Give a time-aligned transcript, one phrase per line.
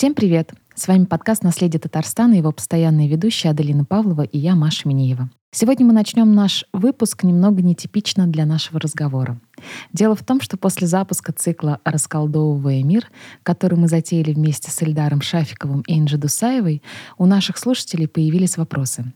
[0.00, 0.54] Всем привет!
[0.74, 5.28] С вами подкаст «Наследие Татарстана» и его постоянные ведущие Аделина Павлова и я, Маша Минеева.
[5.50, 9.38] Сегодня мы начнем наш выпуск немного нетипично для нашего разговора.
[9.92, 13.10] Дело в том, что после запуска цикла «Расколдовывая мир»,
[13.42, 16.82] который мы затеяли вместе с Эльдаром Шафиковым и Инжи Дусаевой,
[17.18, 19.12] у наших слушателей появились вопросы.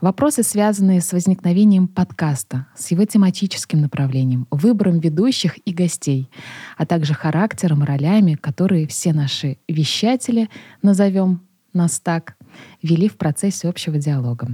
[0.00, 6.30] Вопросы, связанные с возникновением подкаста, с его тематическим направлением, выбором ведущих и гостей,
[6.76, 10.48] а также характером, ролями, которые все наши вещатели,
[10.82, 12.36] назовем нас так,
[12.82, 14.48] вели в процессе общего диалога.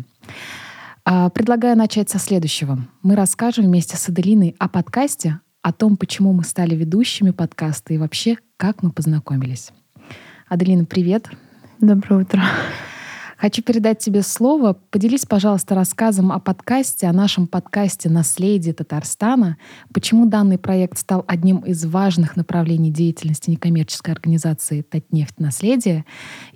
[1.09, 2.81] А, предлагаю начать со следующего.
[3.05, 7.99] Мы расскажем вместе с Аделиной о подкасте, о том, почему мы стали ведущими подкаста и
[7.99, 9.71] вообще, как мы познакомились.
[10.49, 11.31] Аделина, привет.
[11.81, 12.43] Доброе утро.
[13.37, 14.73] Хочу передать тебе слово.
[14.91, 19.59] Поделись, пожалуйста, рассказом о подкасте, о нашем подкасте «Наследие Татарстана».
[19.95, 25.39] Почему данный проект стал одним из важных направлений деятельности некоммерческой организации «Татнефть.
[25.39, 26.05] Наследие»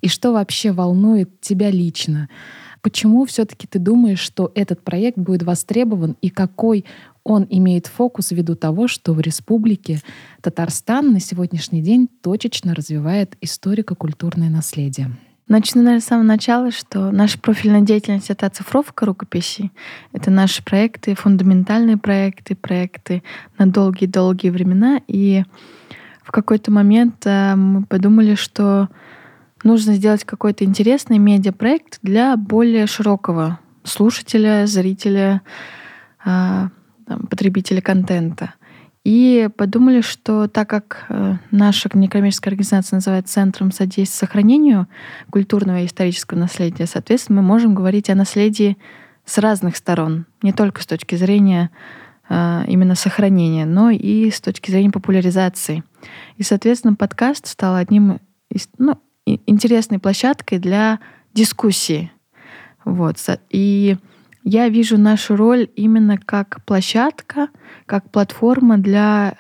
[0.01, 2.29] и что вообще волнует тебя лично—
[2.83, 6.85] Почему все-таки ты думаешь, что этот проект будет востребован и какой
[7.23, 10.01] он имеет фокус ввиду того, что в республике
[10.41, 15.11] Татарстан на сегодняшний день точечно развивает историко-культурное наследие?
[15.51, 19.73] Начну, наверное, с самого начала, что наша профильная деятельность— это оцифровка рукописей.
[20.13, 23.25] Это наши проекты, фундаментальные проекты, проекты
[23.59, 25.01] на долгие-долгие времена.
[25.09, 25.43] И
[26.23, 28.89] в какой-то момент э, мы подумали, что
[29.63, 35.43] нужно сделать какой-то интересный медиапроект для более широкого слушателя, зрителя,
[36.25, 36.69] а,
[37.07, 38.55] там, потребителя контента.
[39.03, 44.89] И подумали, что так как э, наша некоммерческая организация называется Центром содействия сохранению
[45.31, 48.77] культурного и исторического наследия, соответственно, мы можем говорить о наследии
[49.25, 51.71] с разных сторон, не только с точки зрения
[52.29, 55.83] э, именно сохранения, но и с точки зрения популяризации.
[56.37, 61.01] И, соответственно, подкаст стал одним из, ну, интересной площадкой для
[61.35, 62.11] дискуссии.
[62.85, 63.17] Вот.
[63.51, 63.97] И
[64.43, 67.49] я вижу нашу роль именно как площадка,
[67.87, 69.37] как платформа для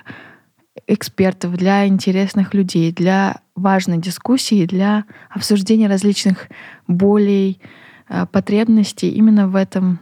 [0.86, 6.48] экспертов, для интересных людей, для важной дискуссии, для обсуждения различных
[6.86, 7.60] болей,
[8.08, 10.00] э, потребностей именно в этом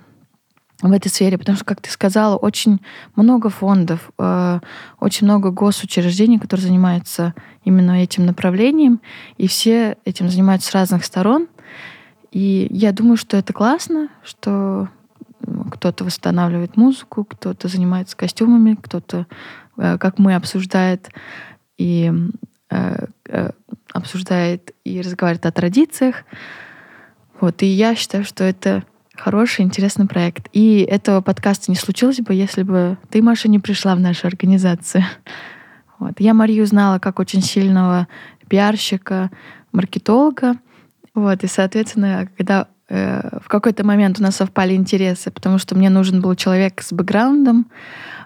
[0.81, 2.81] в этой сфере, потому что, как ты сказала, очень
[3.17, 4.61] много фондов, э,
[5.01, 7.35] очень много госучреждений, которые занимаются
[7.65, 9.01] именно этим направлением,
[9.39, 11.49] и все этим занимаются с разных сторон.
[12.31, 14.89] И я думаю, что это классно, что
[15.73, 19.27] кто-то восстанавливает музыку, кто-то занимается костюмами, кто-то,
[19.79, 21.09] э, как мы, обсуждает
[21.77, 22.13] и
[22.71, 23.07] э,
[23.93, 26.25] обсуждает и разговаривает о традициях.
[27.41, 28.85] Вот, и я считаю, что это
[29.19, 30.49] Хороший, интересный проект.
[30.53, 35.05] И этого подкаста не случилось бы, если бы ты, Маша, не пришла в нашу организацию.
[36.01, 36.21] Вот.
[36.21, 38.07] Я Марию знала как очень сильного
[38.49, 39.33] пиарщика,
[39.73, 40.55] маркетолога.
[41.13, 41.43] Вот.
[41.43, 46.21] И, соответственно, когда э, в какой-то момент у нас совпали интересы, потому что мне нужен
[46.21, 47.67] был человек с бэкграундом,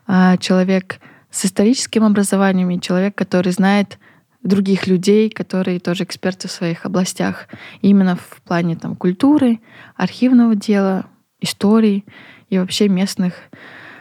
[0.06, 3.98] э, человек с историческим образованием и человек, который знает
[4.42, 7.48] других людей, которые тоже эксперты в своих областях,
[7.80, 9.60] именно в плане там, культуры,
[9.96, 11.06] архивного дела,
[11.40, 12.04] истории
[12.48, 13.34] и вообще местных...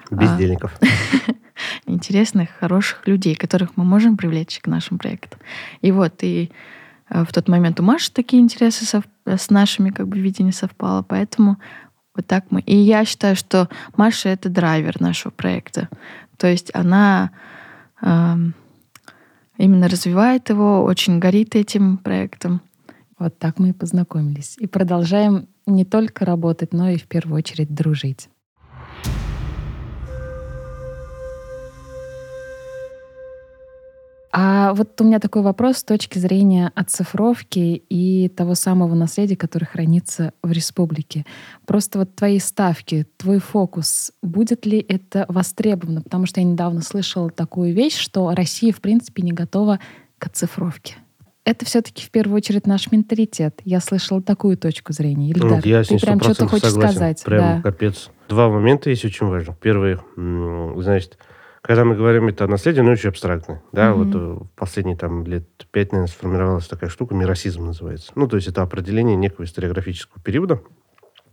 [0.09, 0.77] А, Бездельников.
[1.85, 5.39] интересных, хороших людей, которых мы можем привлечь к нашим проектам.
[5.81, 6.51] И вот, и
[7.09, 9.03] э, в тот момент у Маши такие интересы сов...
[9.25, 11.57] с нашими как бы видения совпало, поэтому
[12.15, 12.61] вот так мы.
[12.61, 15.87] И я считаю, что Маша— это драйвер нашего проекта.
[16.37, 17.31] То есть она
[18.01, 18.53] эм,
[19.61, 22.61] именно развивает его, очень горит этим проектом.
[23.19, 24.55] Вот так мы и познакомились.
[24.59, 28.29] И продолжаем не только работать, но и в первую очередь дружить.
[34.33, 39.65] А вот у меня такой вопрос с точки зрения оцифровки и того самого наследия, которое
[39.65, 41.25] хранится в республике.
[41.65, 46.01] Просто вот твои ставки, твой фокус, будет ли это востребовано?
[46.01, 49.79] Потому что я недавно слышала такую вещь, что Россия, в принципе, не готова
[50.17, 50.95] к оцифровке.
[51.43, 53.61] Это все-таки в первую очередь наш менталитет.
[53.65, 55.31] Я слышала такую точку зрения.
[55.31, 56.95] Ильдар, ну, я ты прям что-то хочешь согласен.
[56.95, 57.23] сказать?
[57.25, 57.61] Прям да.
[57.63, 58.11] капец.
[58.29, 59.57] Два момента есть очень важно.
[59.59, 59.97] Первый,
[60.81, 61.17] значит,
[61.61, 63.61] когда мы говорим это о наследии, оно очень абстрактное.
[63.71, 63.93] Да, mm-hmm.
[63.93, 68.11] вот э, в последние там лет пять, наверное, сформировалась такая штука, миросизм называется.
[68.15, 70.61] Ну, то есть это определение некого историографического периода,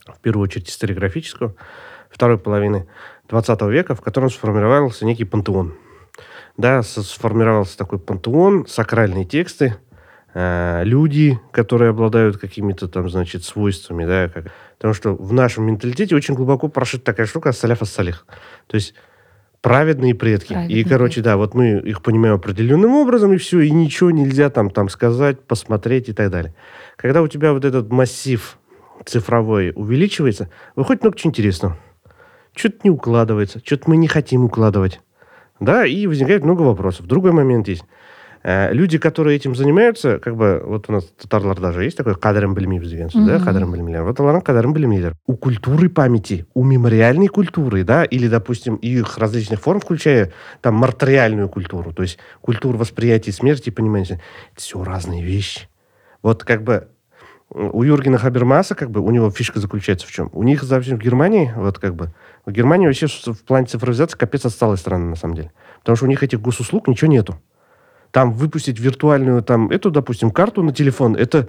[0.07, 1.55] в первую очередь историографического,
[2.11, 2.87] второй половины
[3.29, 5.75] 20 века, в котором сформировался некий пантеон.
[6.59, 9.77] Да, сформировался такой пантеон, сакральные тексты,
[10.35, 14.53] э, люди, которые обладают какими-то там, значит, свойствами, да, как...
[14.77, 18.27] потому что в нашем менталитете очень глубоко прошита такая штука саляф салих.
[18.67, 18.95] То есть
[19.61, 20.53] Праведные предки.
[20.53, 24.51] Праведные и, короче, да, вот мы их понимаем определенным образом, и все, и ничего нельзя
[24.51, 26.55] там, там сказать, посмотреть и так далее.
[26.97, 28.59] Когда у тебя вот этот массив
[29.05, 31.77] цифровой увеличивается, выходит много чего интересного.
[32.55, 35.01] Что-то не укладывается, что-то мы не хотим укладывать.
[35.61, 37.07] Да, и возникает много вопросов.
[37.07, 37.85] Другой момент есть.
[38.46, 42.54] Э, Люди, которые этим занимаются, как бы, вот у нас татарлар даже есть такой кадрым
[42.54, 43.46] білмейміз деген сөз, да, Мгм.
[43.46, 44.04] кадрым білмейлер.
[44.04, 45.14] Вот олар кадрым білмейлер.
[45.28, 51.48] У культуры памяти, у мемориальной культуры, да, или, допустим, их различных форм, включая там мартариальную
[51.48, 54.16] культуру, то есть культуру восприятия смерти, понимаете,
[54.52, 55.70] это все разные вещи.
[56.22, 56.88] Вот как бы
[57.56, 60.30] м, у Юргена Хабермаса, как бы, у него фишка заключается в чем?
[60.34, 62.12] У них, допустим, в Германии, вот как бы,
[62.46, 65.52] в Германии вообще в в плане цифровизации капец отсталая страна, на самом деле.
[65.80, 67.40] Потому что у них этих госуслуг ничего нету.
[68.11, 71.49] Там выпустить виртуальную, там, эту, допустим, карту на телефон, это,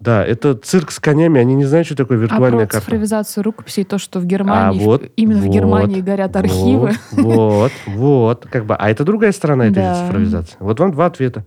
[0.00, 2.80] да, это цирк с конями, они не знают, что такое А виртуальная про карта.
[2.86, 6.92] цифровизацию рукописей, то, что в Германии, А вот, именно в вот, Германии горят архивы.
[7.12, 8.74] Вот, вот, как бы.
[8.74, 9.94] А это другая сторона этой Да.
[10.06, 10.56] цифровизации.
[10.58, 11.44] Вот вам два ответа.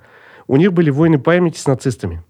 [0.48, 2.24] У них были войны памяти с нацистами.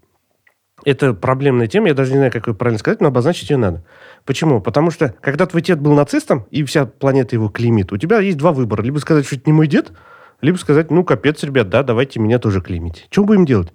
[0.84, 3.82] Это проблемная тема, я даже не знаю, как ее правильно сказать, но обозначить ее надо.
[4.24, 4.60] Почему?
[4.60, 8.36] Потому что, когда твой дед был нацистом, и вся планета его клеймит, у тебя есть
[8.36, 8.82] два выбора.
[8.82, 9.92] Либо сказать, что это не мой дед,
[10.40, 13.04] либо сказать, ну, капец, ребят, да, давайте меня тоже клеймите.
[13.10, 13.72] Что будем делать?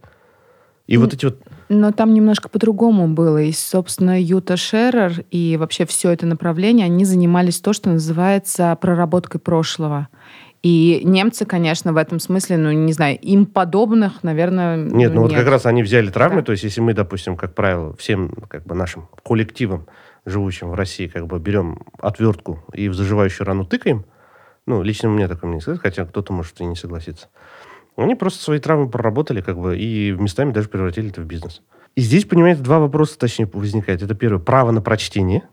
[0.87, 1.39] И вот эти вот...
[1.69, 3.41] Но там немножко по-другому было.
[3.41, 9.39] И, собственно, Юта Шерер и вообще все это направление, они занимались то, что называется проработкой
[9.39, 10.09] прошлого.
[10.63, 15.33] И немцы, конечно, в этом смысле, ну, не знаю, им подобных, наверное, Нет, ну вот
[15.33, 16.47] как раз они взяли травмы, Да.
[16.47, 19.87] то есть если мы, допустим, как правило, всем как бы нашим коллективам,
[20.25, 24.05] живущим в России, как бы берем отвертку и в заживающую рану тыкаем,
[24.65, 27.29] ну, лично мне такое не сказать, хотя кто-то может и не согласиться.
[27.95, 31.61] Они просто свои травмы проработали, как бы, и местами даже превратили это в бизнес.
[31.95, 34.01] И здесь, понимаете, два вопроса, точнее, возникает.
[34.01, 35.43] Это первое, право на прочтение,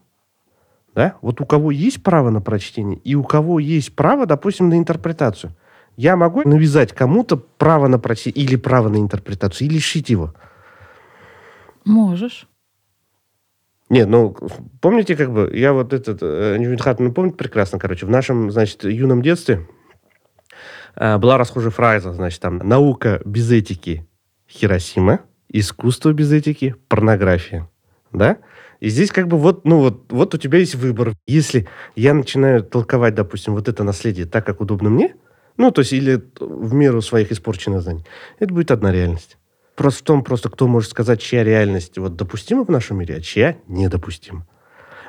[0.95, 1.17] да?
[1.21, 5.53] Вот у кого есть право на прочтение, и у кого есть право, допустим, на интерпретацию.
[5.97, 10.33] Я могу навязать кому-то право на прочтение или право на интерпретацию, и лишить его.
[11.85, 12.47] Можешь.
[13.91, 14.37] Нет, ну,
[14.81, 18.85] помните, как бы, я вот этот, э, Ньюин Хаттон помнит прекрасно, короче, в нашем, значит,
[18.85, 19.67] юном детстве
[20.95, 24.07] э, была расхожая фраза, значит, там, наука без этики–
[24.49, 27.69] Хиросима, искусство без этики– порнография,
[28.13, 28.39] да?
[28.81, 31.15] И здесь как бы вот, ну вот, вот у тебя есть выбор.
[31.27, 35.17] Если я начинаю толковать, допустим, вот это наследие так, как удобно мне,
[35.57, 38.05] ну, то есть или в меру своих испорченных знаний,
[38.39, 39.37] это будет одна реальность.
[39.79, 43.21] Просто в том, просто кто может сказать, чья реальность вот допустима в нашем мире, а
[43.21, 44.45] чья недопустима.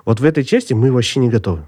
[0.05, 1.67] Вот в этой части мы вообще не готовы.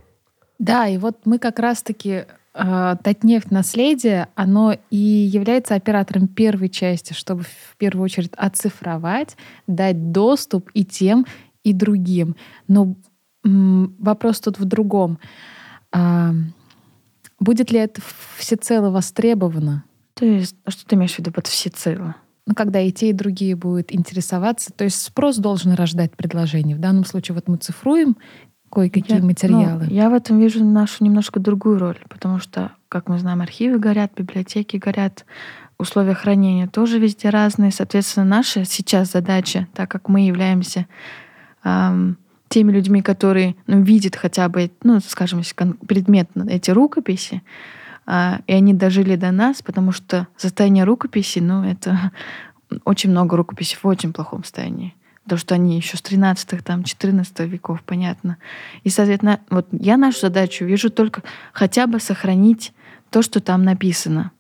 [0.59, 7.13] Да, и вот мы как раз-таки э, Татнефть наследие, оно и является оператором первой части,
[7.13, 11.25] чтобы в первую очередь оцифровать, дать доступ и тем,
[11.63, 12.35] и другим.
[12.67, 12.95] Но
[13.43, 15.17] м, вопрос тут в другом.
[15.91, 16.33] А,
[17.39, 17.99] будет ли это
[18.37, 19.85] всецело востребовано?
[20.13, 22.15] То есть, а что ты имеешь в виду под всецело?
[22.47, 24.71] Ну, когда и те, и другие будут интересоваться.
[24.73, 26.75] То есть спрос должен рождать предложение.
[26.75, 28.17] В данном случае вот мы цифруем
[28.71, 29.87] кое-какие Я- ну, материалы.
[29.89, 34.11] я в этом вижу нашу немножко другую роль, потому что, как мы знаем, архивы горят,
[34.15, 35.25] библиотеки горят,
[35.77, 37.71] условия хранения тоже везде разные.
[37.71, 40.87] Соответственно, наша сейчас задача, так как мы являемся
[41.63, 42.17] ам,
[42.49, 45.41] теми людьми, которые ну, видят хотя бы, ну, скажем,
[45.87, 47.41] предметно эти рукописи,
[48.45, 52.11] и они дожили до нас, потому что состояние рукописи, ну, это
[52.83, 54.95] очень много рукописей в очень плохом состоянии.
[55.23, 58.37] Потому что они еще с 13 там, 14 веков, понятно.
[58.83, 61.21] И, соответственно, вот я нашу задачу вижу только
[61.53, 62.73] хотя бы сохранить
[63.11, 64.31] то, что там написано.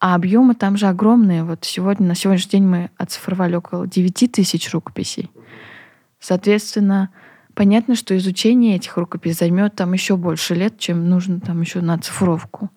[0.00, 1.42] А объемы там же огромные.
[1.42, 5.30] Вот сегодня, на сегодняшний день мы оцифровали около 9 тысяч рукописей.
[6.20, 7.10] Соответственно,
[7.54, 11.98] понятно, что изучение этих рукописей займет там еще больше лет, чем нужно там еще на
[11.98, 12.70] цифровку.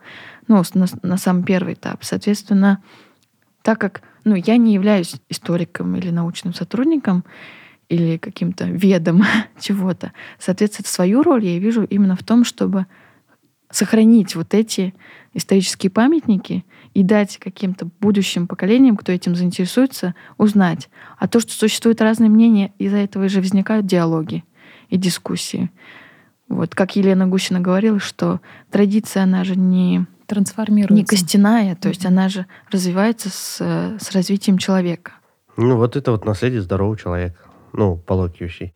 [0.48, 2.04] Ну, на, на самый первый этап.
[2.04, 2.82] Соответственно,
[3.62, 7.24] так как ну, я не являюсь историком или научным сотрудником,
[7.90, 9.24] или каким-то ведом
[9.60, 10.14] чего-то.
[10.40, 12.86] Соответственно, свою роль я вижу именно в том, чтобы
[13.70, 14.94] сохранить вот эти
[15.34, 20.90] исторические памятники и дать каким-то будущим поколениям, кто этим заинтересуется, узнать.
[21.18, 24.44] А то, что существуют разные мнения, из-за этого же возникают диалоги
[24.90, 25.70] и дискуссии.
[26.50, 30.94] Вот, как Елена Гущина говорила, что традиция, она же не, Трансформируется.
[30.96, 35.12] не костяная, то есть она же развивается с, э, с развитием человека.
[35.58, 37.38] Ну, вот это вот наследие здорового человека.
[37.74, 38.74] Ну, по логике вещей.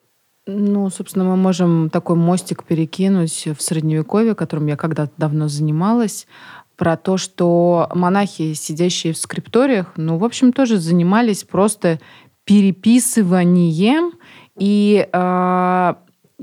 [0.47, 6.27] Ну, собственно, мы можем такой мостик перекинуть в Средневековье, которым я когда-то давно занималась,
[6.75, 11.99] про то, что монахи, сидящие в скрипториях, ну, в общем, тоже занимались просто
[12.43, 14.11] переписыванием.
[14.59, 15.93] И э,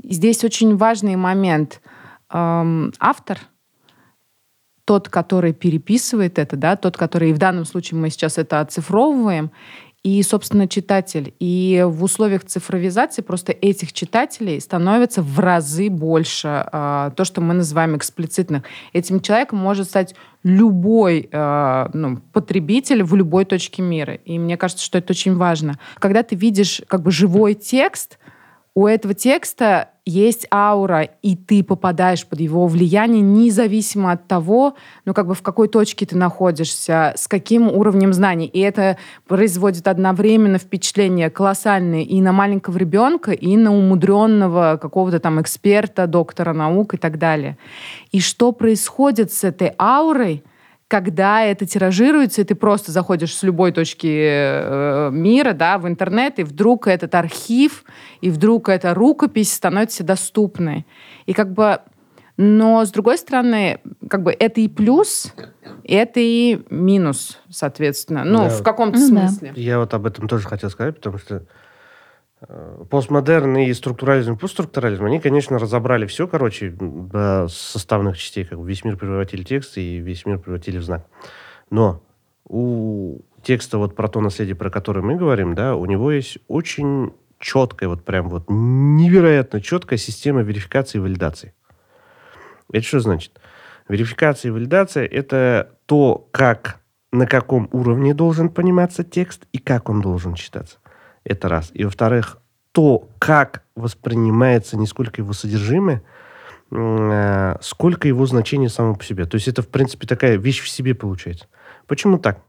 [0.03, 1.81] здесь очень важный момент.
[2.31, 3.37] Эм, автор
[4.85, 9.51] тот, который переписывает это, да, тот, который, и в данном случае мы сейчас это оцифровываем,
[10.03, 11.33] и, собственно, читатель.
[11.39, 16.67] И в условиях цифровизации просто этих читателей становится в разы больше.
[16.73, 18.63] Э, то, что мы называем эксплицитных.
[18.91, 20.13] Этим человеком может стать
[20.43, 24.15] любой э, ну, потребитель в любой точке мира.
[24.15, 25.79] И мне кажется, что это очень важно.
[25.99, 28.19] Когда ты видишь как бы живой текст,
[28.75, 34.75] у этого текста есть аура, и ты попадаешь под его влияние независимо от того,
[35.05, 38.47] ну, как бы в какой точке ты находишься, с каким уровнем знаний.
[38.47, 45.39] И это производит одновременно впечатление колоссальное и на маленького ребенка, и на умудренного какого-то там
[45.39, 47.57] эксперта, доктора наук и так далее.
[48.11, 50.43] И что происходит с этой аурой–
[50.93, 56.37] когда это тиражируется, и ты просто заходишь с любой точки э, мира да, в интернет,
[56.37, 57.83] и вдруг этот архив,
[58.21, 60.85] и вдруг эта рукопись становится доступной.
[61.25, 61.79] И как бы
[62.37, 65.33] но, с другой стороны, как бы это и плюс,
[65.83, 68.23] это и минус, соответственно.
[68.23, 68.49] Ну, да.
[68.49, 69.53] в каком-то ну, смысле.
[69.55, 69.59] Да.
[69.59, 71.43] Я вот об этом тоже хотел сказать, потому что
[72.89, 78.97] постмодерн и структурализм, постструктурализм, они, конечно, разобрали все, короче, до составных частей, как весь мир
[78.97, 81.05] превратили в текст и весь мир превратили в знак.
[81.69, 82.03] Но
[82.47, 87.13] у текста вот про то наследие, про которое мы говорим, да, у него есть очень
[87.39, 91.53] четкая, вот прям вот невероятно четкая система верификации и валидации.
[92.71, 93.39] Это что значит?
[93.89, 96.79] Верификация и валидация– это то, как,
[97.11, 100.77] на каком уровне должен пониматься текст и как он должен читаться.
[101.23, 101.71] Это раз.
[101.73, 102.37] И во-вторых,
[102.71, 106.03] то, как воспринимается не сколько его содержимое,
[106.71, 109.25] э, сколько его значение само по себе.
[109.25, 111.47] То есть это, в принципе, такая вещь в себе получается.
[111.87, 112.39] Почему так?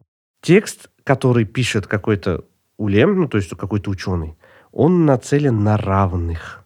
[0.40, 2.45] Текст, который пишет какой-то
[2.76, 4.37] улем, ну, то есть какой-то ученый,
[4.73, 6.64] он нацелен на равных.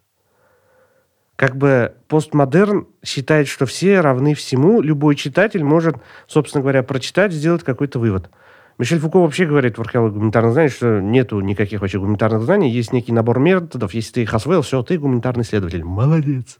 [1.37, 5.97] Как бы постмодерн считает, что все равны всему, любой читатель может,
[6.27, 8.31] собственно говоря, прочитать, сделать какой-то вывод–
[8.78, 12.92] Мишель Фуко вообще говорит в археологии гуманитарных знаний, что нету никаких вообще гуманитарных знаний, есть
[12.92, 15.82] некий набор методов, если ты их освоил, все, ты гуманитарный исследователь.
[15.82, 16.58] Молодец.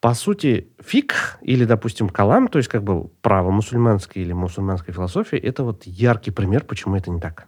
[0.00, 5.38] По сути, фик или, допустим, калам, то есть как бы право мусульманской или мусульманской философии,
[5.38, 7.46] это вот яркий пример, почему это не так.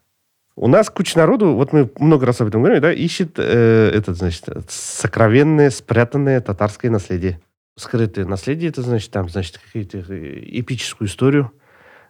[0.55, 4.17] У нас куча народу, вот мы много раз об этом говорим, да, ищет э, этот,
[4.17, 7.41] значит, сокровенное, спрятанное татарское наследие.
[7.77, 11.53] Скрытое наследие, это значит, там, значит, какую-то э, эпическую историю,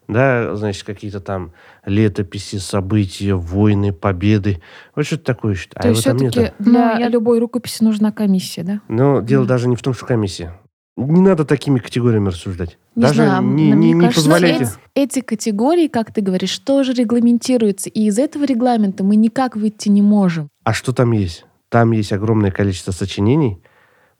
[0.08, 1.52] да, значит, какие-то там
[1.84, 4.62] летописи, события, войны, победы.
[4.96, 5.54] Вот что-то такое.
[5.54, 7.08] То а есть все-таки для ну, я...
[7.08, 8.80] любой рукописи нужна комиссия, да?
[8.88, 9.54] Но дело да.
[9.54, 10.58] даже не в том, что комиссия.
[10.96, 12.76] Не надо такими категориями рассуждать.
[12.96, 14.64] Не Даже знаю, не, не, не кажется, позволяйте.
[14.94, 17.88] Эти, эти категории, как ты говоришь, тоже регламентируются.
[17.88, 20.48] И из этого регламента мы никак выйти не можем.
[20.64, 21.46] А что там есть?
[21.68, 23.62] Там есть огромное количество сочинений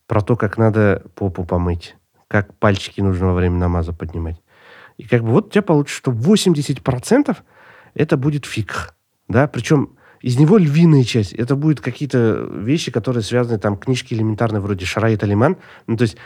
[0.06, 1.96] про то, как надо попу помыть,
[2.28, 4.40] как пальчики нужно во время намаза поднимать.
[4.98, 7.36] И как бы вот у тебя получится, что 80%
[7.94, 8.94] это будет фиг.
[9.28, 9.48] Да?
[9.48, 11.32] Причем из него львиная часть.
[11.32, 16.16] Это будут какие-то вещи, которые связаны, там, книжки элементарные, вроде Шарайт Алиман, ну, то есть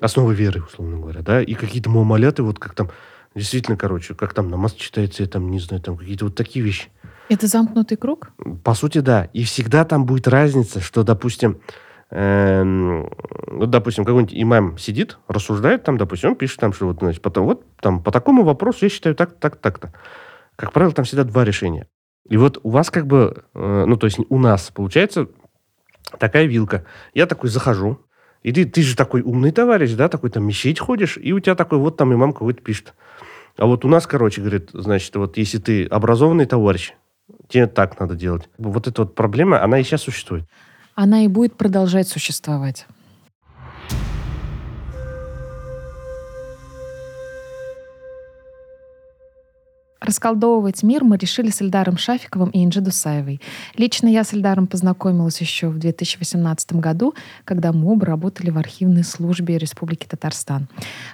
[0.00, 2.90] основы веры, условно говоря, да, и какие-то муамаляты, вот как там,
[3.34, 6.88] действительно, короче, как там намаз читается, я там, не знаю, там какие-то вот такие вещи.
[7.28, 8.30] Это замкнутый круг?
[8.64, 9.24] По сути, да.
[9.34, 11.58] И всегда там будет разница, что, допустим,
[12.10, 17.44] вот, допустим, какой-нибудь имам сидит, рассуждает там, допустим, он пишет там, что вот, значит, потом,
[17.44, 19.92] вот там по такому вопросу я считаю так, так, так-то.
[20.56, 21.86] Как правило, там всегда два решения.
[22.28, 25.28] И вот у вас как бы, э, ну, то есть у нас получается
[26.18, 26.86] такая вилка.
[27.12, 28.00] Я такой захожу,
[28.42, 31.54] и ты, ты же такой умный товарищ, да, такой там мечеть ходишь, и у тебя
[31.54, 32.94] такой вот там имам какой-то пишет.
[33.58, 36.94] А вот у нас, короче, говорит, значит, вот если ты образованный товарищ,
[37.48, 38.48] тебе так надо делать.
[38.56, 40.44] Вот эта вот проблема, она и сейчас существует
[41.00, 42.84] она и будет продолжать существовать.
[50.00, 53.40] Расколдовывать мир мы решили с Эльдаром Шафиковым и Инджи Дусаевой.
[53.76, 57.14] Лично я с Эльдаром познакомилась еще в 2018 году,
[57.44, 60.68] когда мы оба работали в архивной службе Республики Татарстан.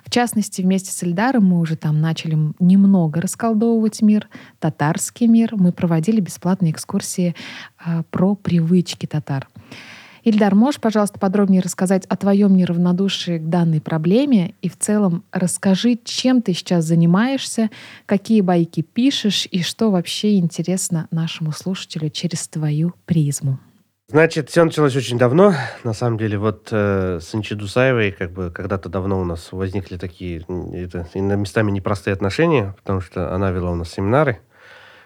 [0.04, 5.56] В частности, вместе с Эльдаром мы уже там начали немного расколдовывать мир, татарский мир.
[5.56, 7.34] Мы проводили бесплатные экскурсии
[7.84, 9.48] э, про привычки татар.
[10.25, 15.99] Ильдар, можешь, пожалуйста, подробнее рассказать о твоем неравнодушии к данной проблеме и в целом расскажи,
[16.02, 17.69] чем ты сейчас занимаешься,
[18.07, 23.59] какие байки пишешь и что вообще интересно нашему слушателю через твою призму.
[24.09, 25.54] Значит, все началось очень давно.
[25.83, 29.99] На самом деле, вот э, с Инчи Дусаевой как бы когда-то давно у нас возникли
[29.99, 30.40] такие
[30.73, 34.40] это, местами непростые отношения, потому что она вела у нас семинары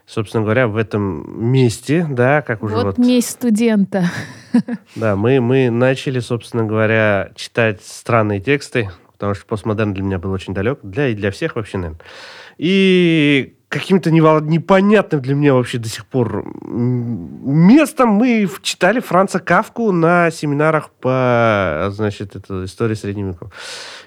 [0.08, 2.84] собственно говоря, в этом месте, да, как уже вот...
[2.84, 4.10] Вот месть студента.
[4.96, 10.32] Да, мы, мы начали, собственно говоря, читать странные тексты, потому что постмодерн для меня был
[10.32, 12.00] очень далек, для и для всех вообще, наверное.
[12.56, 20.30] И каким-то непонятным для меня вообще до сих пор местом мы читали Франца Кавку на
[20.30, 23.52] семинарах по, значит, это истории средневековья.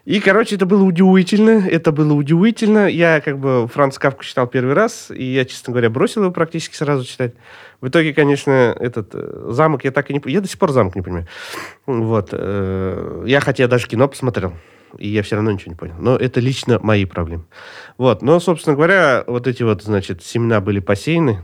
[0.05, 2.87] И, короче, это было удивительно, это было удивительно.
[2.87, 6.75] Я как бы Франц Кавку читал первый раз, и я, честно говоря, бросил его практически
[6.75, 7.33] сразу читать.
[7.81, 10.21] В итоге, конечно, этот э, замок я так и не...
[10.25, 11.27] Я до сих пор замок не понимаю.
[11.85, 12.29] Вот.
[12.31, 14.53] Э, я хотя даже кино посмотрел
[14.97, 15.95] и я все равно ничего не понял.
[15.99, 17.45] Но это лично мои проблемы.
[17.97, 18.21] Вот.
[18.21, 21.43] Но, собственно говоря, вот эти вот, значит, семена были посеяны,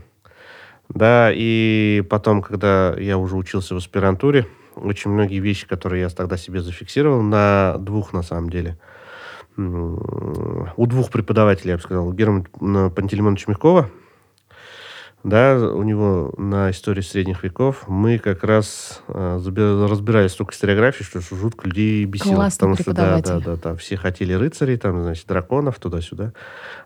[0.88, 6.36] да, и потом, когда я уже учился в аспирантуре, очень многие вещи, которые я тогда
[6.36, 8.78] себе зафиксировал, на двух, на самом деле,
[9.56, 13.90] у двух преподавателей, я бы сказал, Германа Пантелеймоновича Мягкова,
[15.24, 21.20] да, у него на истории средних веков мы как раз э, разбирали столько историографии, что
[21.20, 22.36] жутко людей бесило.
[22.36, 26.32] Классный потому что да, да, да, да, все хотели рыцарей, там, значит, драконов туда-сюда.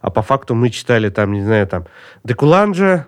[0.00, 1.84] А по факту мы читали там, не знаю, там,
[2.24, 3.06] Декуланджа,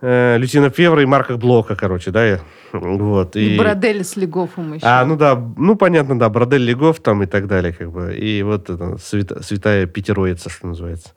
[0.00, 2.40] э, Лютина Февра и Марка Блока, короче, да,
[2.72, 3.36] вот.
[3.36, 4.84] И, и Бродель с Легофом еще.
[4.84, 8.16] А, ну да, ну понятно, да, Бродель, Легов там и так далее, как бы.
[8.16, 11.10] И вот это, свята, святая пятероица, что называется.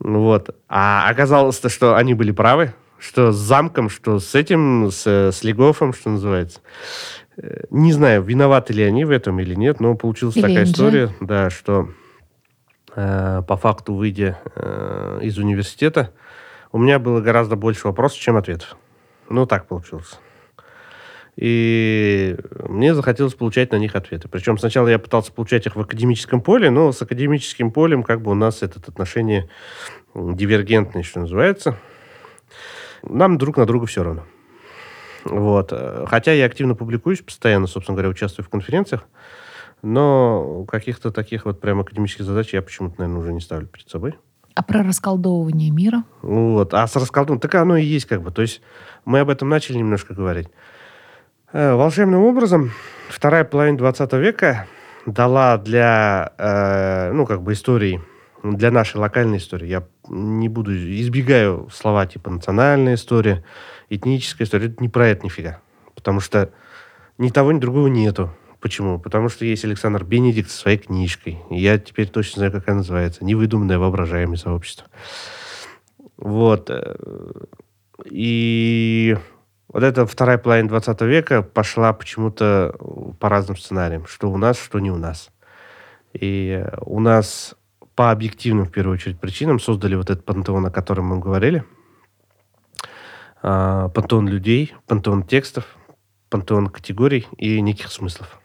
[0.00, 0.54] Вот.
[0.68, 5.92] А оказалось-то, что они были правы, что с замком, что с этим, с, с Легофом,
[5.92, 6.60] что называется.
[7.36, 11.10] Э, не знаю, виноваты ли они в этом или нет, но получилась или такая история,
[11.20, 11.90] да, что
[12.94, 16.12] э, по факту, выйдя э, из университета,
[16.72, 18.76] у меня было гораздо больше вопросов, чем ответов.
[19.28, 20.18] Ну, так получилось.
[21.38, 22.36] И
[22.68, 24.26] мне захотелось получать на них ответы.
[24.26, 28.32] Причем сначала я пытался получать их в академическом поле, но с академическим полем как бы
[28.32, 29.48] у нас это отношение
[30.14, 31.76] дивергентное, что называется.
[33.02, 34.24] Нам друг на друга все равно.
[35.24, 35.72] Вот.
[36.06, 39.04] Хотя я активно публикуюсь, постоянно, собственно говоря, участвую в конференциях,
[39.82, 44.14] но каких-то таких вот прям академических задач я почему-то, наверное, уже не ставлю перед собой.
[44.54, 46.02] А про расколдовывание мира?
[46.22, 46.74] Вот.
[46.74, 48.32] А с расколдованием, так оно и есть как бы.
[48.32, 48.60] То есть
[49.04, 50.48] мы об этом начали немножко говорить.
[51.52, 52.72] Э, волшебным образом
[53.08, 54.66] вторая половина 20 века
[55.06, 58.02] дала для, э, ну, как бы истории,
[58.42, 63.44] для нашей локальной истории, я не буду, избегаю слова типа национальная история,
[63.88, 65.60] этническая история, это не про это нифига.
[65.94, 66.50] Потому что
[67.18, 68.30] ни того, ни другого нету.
[68.60, 68.98] Почему?
[68.98, 71.38] Потому что есть Александр Бенедикт со своей книжкой.
[71.50, 73.24] Я теперь точно знаю, как она называется.
[73.24, 74.88] Невыдуманное воображаемое сообщество.
[76.16, 76.70] Вот.
[78.04, 79.16] И
[79.68, 82.74] вот эта вторая половина 20 века пошла почему-то
[83.20, 84.06] по разным сценариям.
[84.06, 85.30] Что у нас, что не у нас.
[86.12, 87.54] И у нас
[87.98, 91.64] по объективным, в первую очередь, причинам создали вот этот пантеон, о котором мы говорили.
[93.42, 95.64] А, пантеон людей, пантеон текстов,
[96.30, 98.38] пантеон категорий и неких смыслов,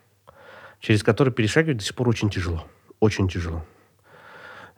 [0.79, 2.65] через которые перешагивать до сих пор очень тяжело.
[2.99, 3.63] Очень тяжело.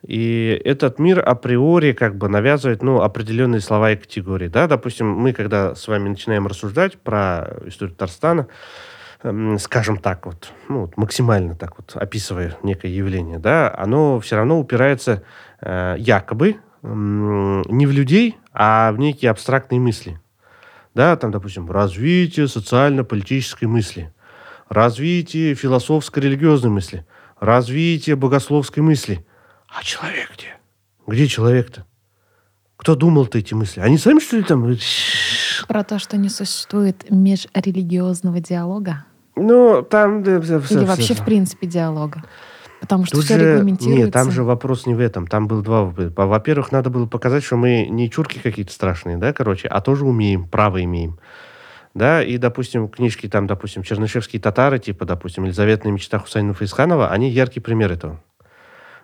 [0.05, 4.49] И этот мир априори как бы навязывает ну, определенные слова и категории.
[4.49, 4.67] Да?
[4.67, 8.47] Допустим, мы, когда с вами начинаем рассуждать про историю Татарстана,
[9.59, 14.59] скажем так вот, ну, вот, максимально так вот, описывая некое явление, да, оно все равно
[14.59, 15.23] упирается
[15.61, 20.19] э, якобы э, не в людей, а в некие абстрактные мысли.
[20.93, 24.13] Да, там, допустим, развитие социально-политической мысли,
[24.69, 27.05] развитие философско-религиозной мысли,
[27.39, 29.25] развитие богословской мысли–
[29.75, 30.55] а человек где?
[31.05, 31.85] Где человек-то?
[32.77, 33.81] Кто думал-то эти мысли?
[33.81, 34.65] Они сами, что ли, там...
[35.67, 39.05] Про то, что не существует межрелигиозного диалога?
[39.35, 40.21] Ну, там...
[40.21, 42.23] Или вообще, в принципе, диалога?
[42.81, 44.05] Потому что Тут все же, регламентируется.
[44.05, 45.27] Нет, там же вопрос не в этом.
[45.27, 45.85] Там был два...
[45.85, 50.47] Во-первых, надо было показать, что мы не чурки какие-то страшные, да, короче, а тоже умеем,
[50.47, 51.19] право имеем.
[51.95, 57.29] Да, и, допустим, книжки там, допустим, чернышевские татары, типа, допустим, Елизаветная мечта Хусайна Фаисханова, они
[57.31, 58.21] яркий пример этого.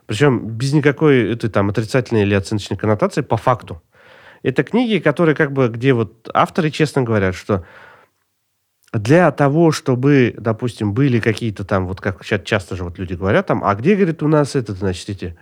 [0.06, 3.82] Причем без никакой этой там отрицательной или оценочной коннотации по факту.
[4.44, 7.66] Это книги, которые как бы, где вот авторы честно говорят, что
[8.94, 13.48] для того, чтобы, допустим, были какие-то там, вот как сейчас часто же вот люди говорят
[13.48, 15.38] там, а где, говорит, у нас этот, значит, эти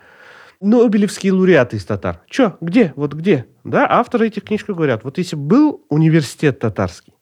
[0.61, 2.21] Нобелевские лауреаты из татар.
[2.27, 3.47] Че, где, вот где?
[3.63, 7.13] Да, авторы этих книжек говорят, вот если был университет татарский,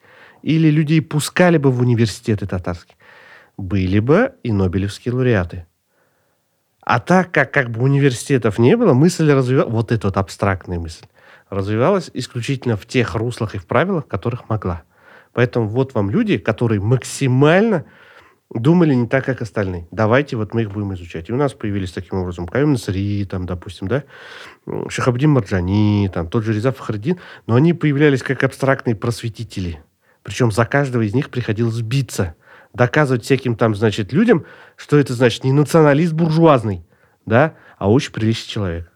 [0.42, 2.98] или людей пускали бы в университеты татарские,
[3.58, 5.68] были бы и Нобелевские лауреаты.
[6.82, 11.06] А так как как бы университетов не было, мысль развивалась, вот эта вот абстрактная мысль,
[11.50, 14.84] развивалась исключительно в тех руслах и в правилах, которых могла.
[15.34, 17.86] Поэтому вот вам люди, которые максимально
[18.50, 19.88] думали не так, как остальные.
[19.92, 21.30] Давайте вот мы их будем изучать.
[21.30, 24.04] И у нас появились таким образом Каюм Насри, там, допустим, да,
[24.90, 29.82] Шахабдин Марджани, там, тот же Реза Фахардин, но они появлялись как абстрактные просветители.
[30.24, 32.36] Причем за каждого из них приходилось биться–
[32.78, 36.86] доказывать всяким там, значит, людям, что это значит не националист буржуазный,
[37.26, 38.92] да, а очень приличный человек.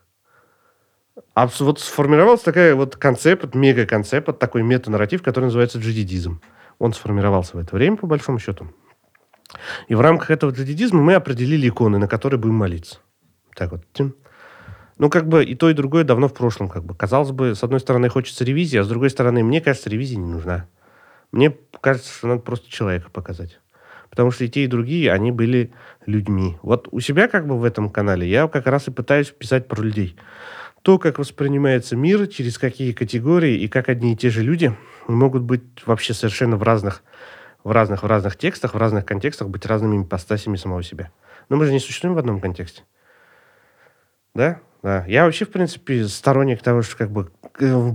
[1.34, 6.42] А вот сформировался такой вот концепт, мега-концепт, такой метанарратив, который называется джидидизм.
[6.78, 8.68] Он сформировался в это время, по большому счету.
[9.88, 13.00] И в рамках этого джидидизма мы определили иконы, на которые будем молиться.
[13.56, 13.84] Так вот.
[14.98, 16.70] Ну, как бы и то, и другое давно в прошлом.
[16.70, 16.96] Как бы.
[16.96, 20.28] Казалось бы, с одной стороны, хочется ревизии, а с другой стороны, мне кажется, ревизия не
[20.28, 20.68] нужна.
[21.32, 23.60] Мне кажется, что надо просто человека показать.
[24.10, 25.72] Потому что и те, и другие, они были
[26.06, 26.58] людьми.
[26.62, 29.82] Вот у себя как бы в этом канале я как раз и пытаюсь писать про
[29.82, 30.18] людей.
[30.82, 34.76] То, как воспринимается мир, через какие категории, и как одни и те же люди
[35.08, 37.04] могут быть вообще совершенно в разных,
[37.64, 41.12] в разных, в разных текстах, в разных контекстах, быть разными ипостасями самого себя.
[41.50, 42.84] Но мы же не существуем в одном контексте.
[44.34, 44.60] Да?
[44.82, 45.06] Да.
[45.06, 47.30] Я вообще, в принципе, сторонник того, что как бы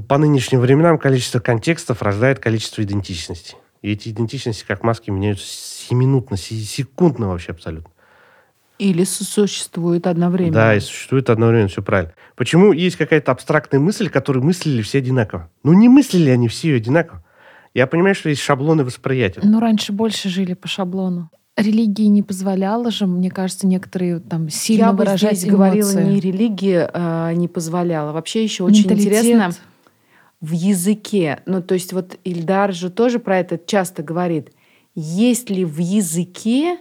[0.09, 3.57] по нынешним временам количество контекстов рождает количество идентичностей.
[3.83, 7.90] И эти идентичности, как маски, меняются сиюминутно, секундно вообще абсолютно.
[8.79, 10.55] Или существует одновременно.
[10.55, 12.12] Да, и существует одновременно, все правильно.
[12.35, 15.51] Почему есть какая-то абстрактная мысль, которую мыслили все одинаково?
[15.62, 17.25] Ну, не мыслили они все одинаково.
[17.73, 19.41] Я понимаю, что есть шаблоны восприятия.
[19.43, 21.31] Ну, раньше больше жили по шаблону.
[21.57, 26.21] Религии не позволяла же, мне кажется, некоторые там сильно Я выражать бы здесь говорила, не
[26.21, 28.12] религия э, не позволяла.
[28.12, 29.53] Вообще еще очень интересно
[30.41, 31.41] в языке.
[31.47, 34.53] Ну, то есть вот Ильдар же тоже про это часто говорит.
[34.95, 36.79] Есть ли в языке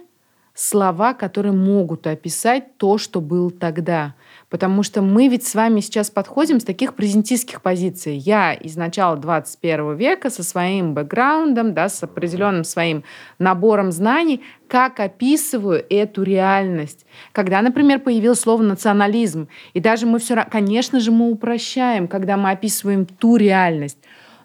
[0.56, 4.14] слова, которые могут описать то, что было тогда.
[4.48, 8.16] Потому что мы ведь с вами сейчас подходим с таких презентистских позиций.
[8.16, 13.04] Я из начала 21 века со своим бэкграундом, да, с определенным своим
[13.38, 17.04] набором знаний, как описываю эту реальность.
[17.32, 22.50] Когда, например, появилось слово национализм, и даже мы все, конечно же, мы упрощаем, когда мы
[22.50, 23.98] описываем ту реальность,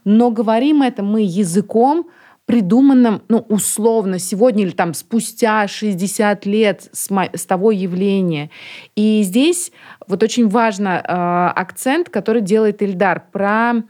[0.04, 2.08] но говорим это мы языком,
[2.52, 8.50] придуманном, ну, условно, сегодня или там спустя 60 лет с, с того явления.
[8.98, 9.72] И здесь
[10.06, 13.84] вот очень важно э, акцент, который делает Ильдар про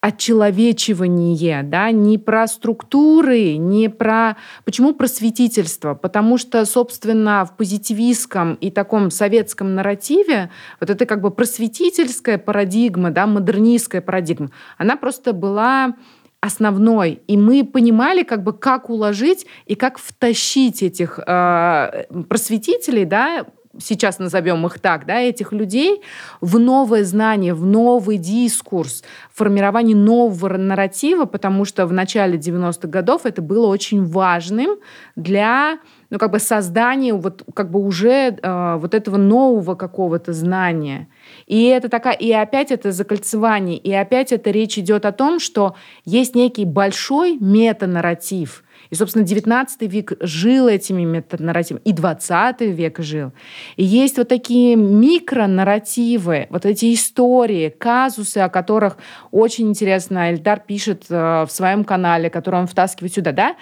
[0.00, 4.36] отчеловечивание, да, не про структуры, не про...
[4.64, 5.94] Почему просветительство?
[5.94, 13.10] Потому что, собственно, в позитивистском и таком советском нарративе вот эта как бы просветительская парадигма,
[13.10, 15.94] да, модернистская парадигма, она просто была
[16.40, 17.20] основной.
[17.26, 23.44] И мы понимали, как бы, как уложить и как втащить этих э, просветителей, да,
[23.80, 26.02] сейчас назовем их так, да, этих людей
[26.40, 33.26] в новое знание, в новый дискурс, формирование нового нарратива, потому что в начале 90-х годов
[33.26, 34.78] это было очень важным
[35.16, 35.78] для
[36.10, 41.08] ну, как бы создания вот, как бы уже э, вот этого нового какого-то знания.
[41.48, 45.74] И это такая, и опять это закольцевание, и опять это речь идет о том, что
[46.04, 53.32] есть некий большой метанарратив, и, собственно, 19 век жил этими метанарративами, и 20 век жил.
[53.76, 58.98] И есть вот такие микронарративы, вот эти истории, казусы, о которых
[59.30, 63.56] очень интересно Эльдар пишет э, в своем канале, который он втаскивает сюда, да?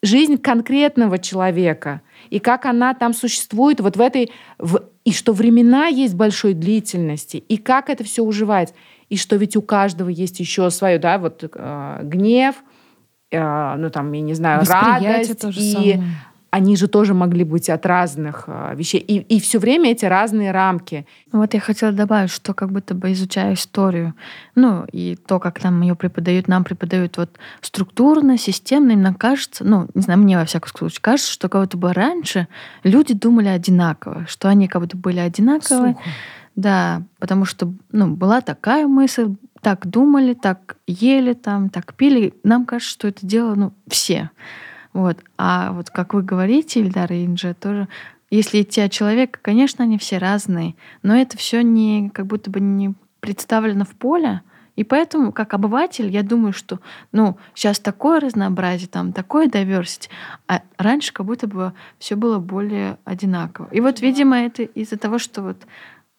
[0.00, 4.32] Жизнь конкретного человека и как она там существует вот в этой...
[4.58, 8.74] В, и что времена есть большой длительности, и как это все уживается,
[9.08, 12.56] и что ведь у каждого есть еще свое, да, вот э, гнев,
[13.32, 15.30] Э, ну там, я не знаю, радость.
[15.62, 16.02] и самое.
[16.52, 19.00] Они же тоже могли быть от разных э, вещей.
[19.00, 21.06] И, и все время эти разные рамки.
[21.32, 24.12] Вот я хотела добавить, что как будто бы изучая историю,
[24.54, 29.88] ну и то, как нам ее преподают, нам преподают вот структурно, системно, именно кажется, ну,
[29.94, 32.48] не знаю, мне во всяком случае кажется, что как будто бы раньше
[32.84, 35.94] люди думали одинаково, что они как будто были одинаковые.
[35.94, 36.10] Сухо.
[36.54, 42.34] Да, потому что ну, была такая мысль, так думали, так ели там, так пили.
[42.44, 44.30] Нам кажется, что это дело, ну, все.
[44.92, 45.18] Вот.
[45.38, 47.88] А вот как вы говорите, Ильдар и Инджи, тоже,
[48.30, 52.60] если идти от человека, конечно, они все разные, но это все не как будто бы
[52.60, 54.42] не представлено в поле,
[54.74, 56.80] и поэтому, как обыватель, я думаю, что
[57.12, 60.08] ну, сейчас такое разнообразие, там такое diversity,
[60.48, 63.68] а раньше как будто бы все было более одинаково.
[63.70, 65.58] И вот, видимо, это из-за того, что вот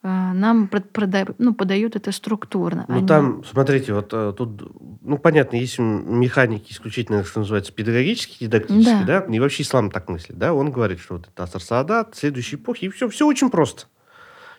[0.03, 2.85] нам прода- ну, подают это структурно.
[2.89, 3.07] Ну, Они...
[3.07, 4.61] там, смотрите, вот э, тут,
[5.01, 9.21] ну, понятно, есть механики исключительно, что называется, педагогические, дидактические, да.
[9.21, 12.57] да, и вообще ислам так мыслит, да, он говорит, что вот это Асар Саадат, следующей
[12.57, 13.85] эпохи, и все, все очень просто.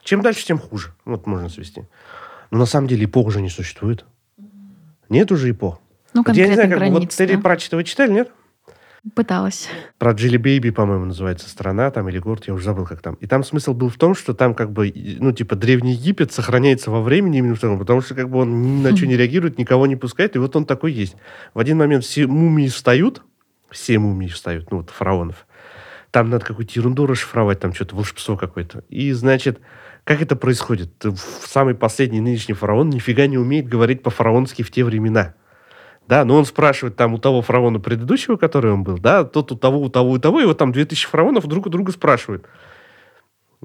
[0.03, 0.95] Чем дальше, тем хуже.
[1.05, 1.85] Вот можно свести.
[2.51, 4.05] Но на самом деле эпох уже не существует.
[5.09, 5.81] Нет уже эпох.
[6.15, 7.43] Ну, вот я не знаю, как границ, вот Терри да?
[7.43, 8.31] Пратчета вы читали, нет?
[9.13, 9.69] Пыталась.
[9.99, 13.15] Про Джилли Бейби, по-моему, называется страна там или город, я уже забыл, как там.
[13.17, 14.91] И там смысл был в том, что там как бы,
[15.21, 18.83] ну, типа, Древний Египет сохраняется во времени именно потому, потому что как бы он ни
[18.83, 21.17] на что не реагирует, никого не пускает, и вот он такой есть.
[21.53, 23.23] В один момент все мумии встают,
[23.71, 25.47] Все мумии встают, ну вот фараонов.
[26.11, 28.85] Там надо какую-то ерунду расшифровать, там что-то волшебство какое-то.
[28.89, 29.61] И, значит,
[30.05, 31.05] как это происходит?
[31.45, 35.35] Самый последний нынешний фараон нифига не умеет говорить по-фараонски в те времена.
[36.07, 39.57] Да, но он спрашивает там у того фараона предыдущего, который он был, да, тот у
[39.57, 42.47] того, у того, у того, и вот там 2000 фараонов друг у друга спрашивают.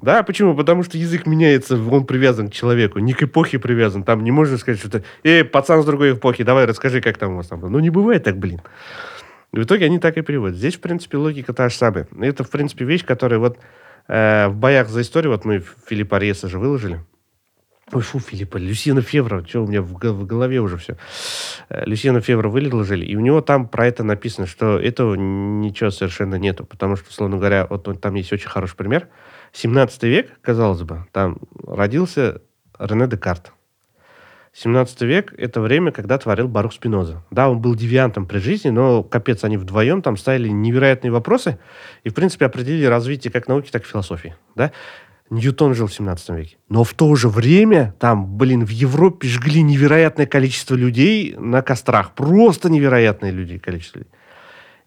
[0.01, 0.55] Да, почему?
[0.55, 4.03] Потому что язык меняется, он привязан к человеку, не к эпохе привязан.
[4.03, 7.35] Там не можно сказать, что-то, эй, пацан с другой эпохи, давай расскажи, как там у
[7.37, 7.69] вас там было.
[7.69, 8.61] Ну, не бывает так, блин.
[9.51, 10.55] В итоге они так и переводят.
[10.55, 12.07] Здесь, в принципе, логика та же самая.
[12.21, 13.57] Это, в принципе, вещь, которая вот
[14.07, 17.03] э, в боях за историю, вот мы Филиппа Ареса же выложили.
[17.91, 20.97] Ой, фу, Филиппа, Люсьена Февра, что у меня в, в голове уже все.
[21.69, 26.35] Э, Люсьена Февра выложили, и у него там про это написано, что этого ничего совершенно
[26.35, 29.07] нету, потому что, условно говоря, вот, вот там есть очень хороший пример–
[29.53, 32.41] 17 век, казалось бы, там родился
[32.77, 33.51] Рене Декарт.
[34.51, 37.23] 17 век– это время, когда творил Барух Спиноза.
[37.29, 41.59] Да, он был девиантом при жизни, но, капец, они вдвоем там ставили невероятные вопросы
[42.03, 44.35] и, в принципе, определили развитие как науки, так и философии.
[44.55, 44.71] Да?
[45.29, 46.57] Ньютон жил в 17 веке.
[46.69, 52.13] Но в то же время там, блин, в Европе жгли невероятное количество людей на кострах.
[52.13, 54.11] Просто невероятное людей, количество людей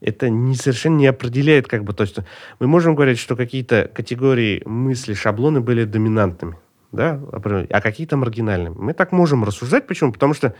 [0.02, 2.16] это не, совершенно не определяет, как бы, то есть
[2.58, 6.56] мы можем говорить, что какие-то категории мысли, шаблоны были доминантными,
[6.90, 8.74] да, а какие-то маргинальными.
[8.74, 10.12] Мы так можем рассуждать, почему?
[10.12, 10.54] Потому что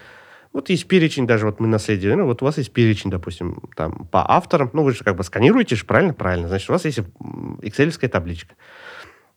[0.52, 4.06] вот есть перечень, даже вот мы наследие, ну, вот у вас есть перечень, допустим, там,
[4.10, 6.14] по авторам, ну, вы же как бы сканируете же, правильно?
[6.14, 6.48] Правильно.
[6.48, 7.00] Значит, у вас есть
[7.62, 8.54] excel табличка,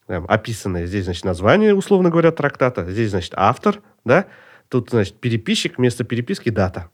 [0.07, 0.85] там, описанная.
[0.85, 2.89] Здесь, значит, название, условно говоря, трактата.
[2.89, 4.25] Здесь, значит, автор, да?
[4.69, 6.89] Тут, значит, переписчик, вместо переписки дата.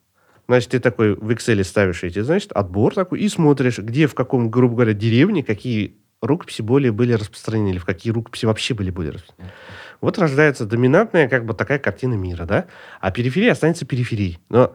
[0.48, 4.50] Значит, ты такой в Excel ставишь эти, значит, отбор такой и смотришь, где, в каком,
[4.50, 9.14] грубо говоря, деревне, какие рукописи более были распространены, или в какие рукописи вообще были более
[9.14, 9.54] распространены.
[10.02, 12.66] Вот рождается доминантная как бы такая картина мира, да?
[13.00, 14.40] А периферия останется периферией.
[14.50, 14.74] Но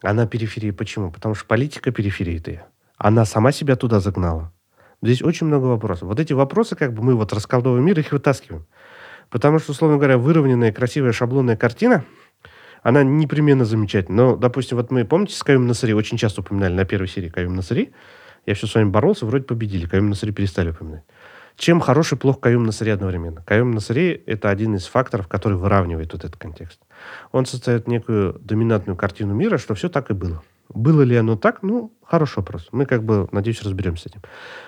[0.00, 1.10] она периферия почему?
[1.10, 2.62] Потому что политика периферии ты.
[2.96, 4.53] Она сама себя туда загнала.
[5.04, 6.08] Здесь очень много вопросов.
[6.08, 8.66] Вот эти вопросы, как бы мы вот расколдовываем мир, их вытаскиваем.
[9.30, 12.04] Потому что, условно говоря, выровненная, красивая шаблонная картина–
[12.84, 14.16] она непременно замечательна.
[14.16, 17.56] Но, допустим, вот мы, помните, с Каюм Насари очень часто упоминали на первой серии Каюм
[17.56, 17.92] Насари.
[18.44, 19.86] Я все с вами боролся, вроде победили.
[19.86, 21.02] Каюм Насари перестали упоминать.
[21.56, 23.42] Чем хорош и плох Каюм Насари одновременно?
[23.42, 26.78] Каюм Насари– это один из факторов, который выравнивает вот этот контекст.
[27.32, 30.42] Он создает некую доминантную картину мира, что все так и было.
[30.68, 31.62] Было ли оно так?
[31.62, 32.68] Ну, хороший вопрос.
[32.72, 34.22] Мы, как бы, надеюсь, разберемся с этим.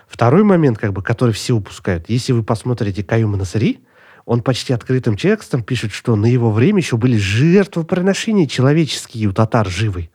[0.06, 2.08] Второй момент, как бы, который все упускают.
[2.08, 3.80] Если вы посмотрите Каюма Насари,
[4.24, 9.68] он почти открытым текстом пишет, что на его время еще были жертвоприношения человеческие у татар
[9.68, 10.10] живы.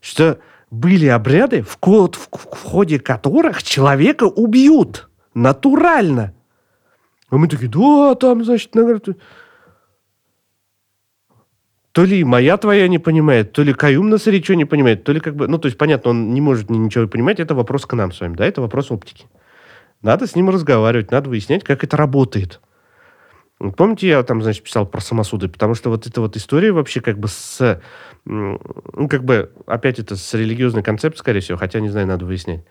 [0.00, 0.38] Что
[0.70, 6.32] были обряды, в, в, в ходе которых человека убьют натурально.
[7.28, 9.16] А мы такие, да, там, значит, наверное,
[11.92, 15.20] то ли моя твоя не понимает, то ли Каюм Насари что не понимает, то ли
[15.20, 15.48] как бы...
[15.48, 18.36] Ну, то есть, понятно, он не может ничего понимать, это вопрос к нам с вами,
[18.36, 19.26] да, это вопрос оптики.
[20.02, 22.60] Надо с ним разговаривать, надо выяснять, как это работает.
[23.76, 27.18] Помните, я там, значит, писал про самосуды, потому что вот эта вот история вообще как
[27.18, 27.82] бы с...
[28.24, 32.64] Ну, как бы, опять это с религиозной концепцией, скорее всего, хотя, не знаю, надо выяснять.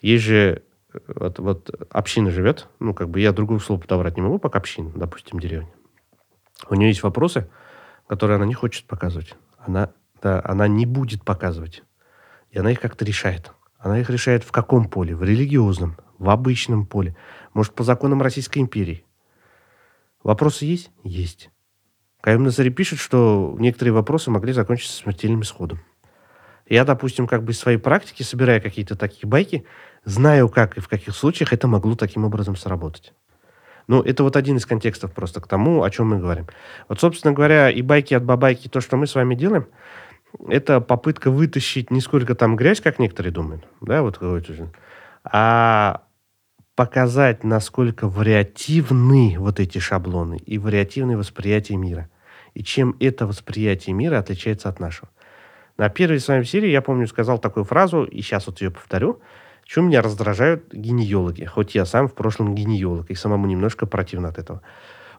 [0.00, 0.62] Есть же
[1.06, 4.90] вот, вот община живет, ну, как бы я другого слова подобрать не могу, пока община,
[4.94, 5.70] допустим, деревня.
[6.68, 7.48] У нее есть вопросы,
[8.06, 9.34] которые она не хочет показывать.
[9.58, 11.82] Она, да, она не будет показывать.
[12.50, 13.52] И она их как-то решает.
[13.78, 15.16] Она их решает в каком поле?
[15.16, 17.16] В религиозном, в обычном поле.
[17.54, 19.04] Может, по законам Российской империи.
[20.22, 20.90] Вопросы есть?
[21.02, 21.50] Есть.
[22.20, 25.80] Каим Назари пишет, что некоторые вопросы могли закончиться смертельным исходом.
[26.68, 29.66] Я, допустим, как бы из своей практики, собирая какие-то такие байки,
[30.04, 33.12] знаю, как и в каких случаях это могло таким образом сработать.
[33.92, 36.46] Ну, это вот один из контекстов просто к тому, о чем мы говорим.
[36.88, 39.66] Вот, собственно говоря, и байки от бабайки, то, что мы с вами делаем,
[40.48, 44.18] это попытка вытащить не сколько там грязь, как некоторые думают, да, вот
[45.24, 46.04] а
[46.74, 52.08] показать, насколько вариативны вот эти шаблоны и вариативное восприятие мира.
[52.54, 55.10] И чем это восприятие мира отличается от нашего.
[55.76, 59.20] На первой своей серии, я помню, сказал такую фразу, и сейчас вот ее повторю,
[59.64, 64.38] чем меня раздражают генеологи, хоть я сам в прошлом генеолог, и самому немножко противно от
[64.38, 64.62] этого.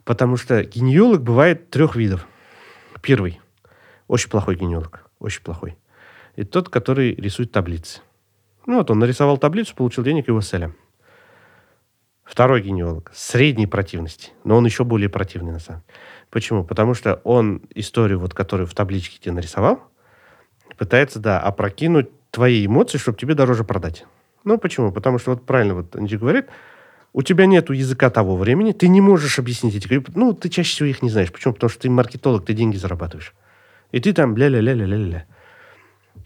[0.03, 2.27] Потому что генеолог бывает трех видов.
[3.01, 3.39] Первый–
[4.07, 5.77] очень плохой генеолог, очень плохой.
[6.35, 8.01] И тот, который рисует таблицы.
[8.65, 10.71] Ну вот он нарисовал таблицу, получил денег, его селя.
[12.23, 15.99] Второй генеолог средней противности, но он еще более противный на самом деле.
[16.29, 16.63] Почему?
[16.63, 19.81] Потому что он историю, вот, которую в табличке тебе нарисовал,
[20.77, 24.05] пытается, да, опрокинуть твои эмоции, чтобы тебе дороже продать.
[24.43, 24.91] Ну, почему?
[24.91, 26.47] Потому что, вот правильно вот Анджи говорит,
[27.13, 30.03] у тебя нет языка того времени, ты не можешь объяснить эти...
[30.15, 31.31] Ну, ты чаще всего их не знаешь.
[31.31, 31.53] Почему?
[31.53, 33.33] Потому что ты маркетолог, ты деньги зарабатываешь.
[33.91, 35.25] И ты там ля-ля-ля-ля-ля-ля.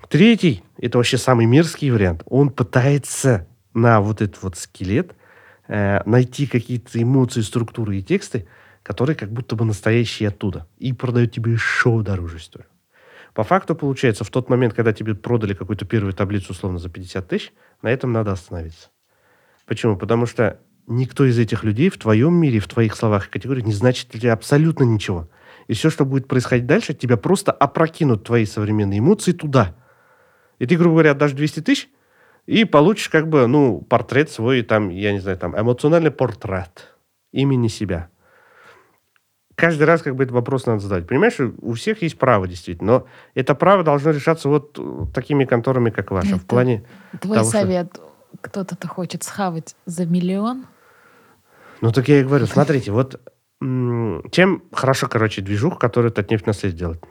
[0.10, 5.14] Третий, это вообще самый мерзкий вариант, он пытается на вот этот вот скелет
[5.68, 8.48] э, найти какие-то эмоции, структуры и тексты,
[8.84, 12.70] которые как будто бы настоящие оттуда, и продает тебе еще дороже историю.
[13.38, 17.28] По факту получается, в тот момент, когда тебе продали какую-то первую таблицу условно за 50
[17.28, 18.90] тысяч, на этом надо остановиться.
[19.68, 19.96] Почему?
[19.96, 23.74] Потому что никто из этих людей в твоем мире, в твоих словах и категориях не
[23.74, 25.30] значит для тебя абсолютно ничего.
[25.68, 29.76] И все, что будет происходить дальше, тебя просто опрокинут твои современные эмоции туда.
[30.58, 31.90] И ты, грубо говоря, отдашь 200 тысяч,
[32.48, 36.98] и получишь как бы, ну, портрет свой, там, я не знаю, там, эмоциональный портрет
[37.32, 38.10] имени себя.
[39.58, 41.08] Каждый раз как бы этот вопрос надо задать.
[41.08, 44.80] Понимаешь, у всех есть право, действительно, но это право должно решаться вот
[45.16, 46.36] такими конторами, как ваша.
[46.36, 46.86] Это в плане
[47.20, 48.00] Твой того, что- совет,
[48.40, 50.68] кто-то-то хочет схавать за миллион?
[51.82, 53.20] Ну, так я и говорю, смотрите, вот
[53.60, 57.04] чем хорошо, короче, движуха, которую Татнефть наследие делает.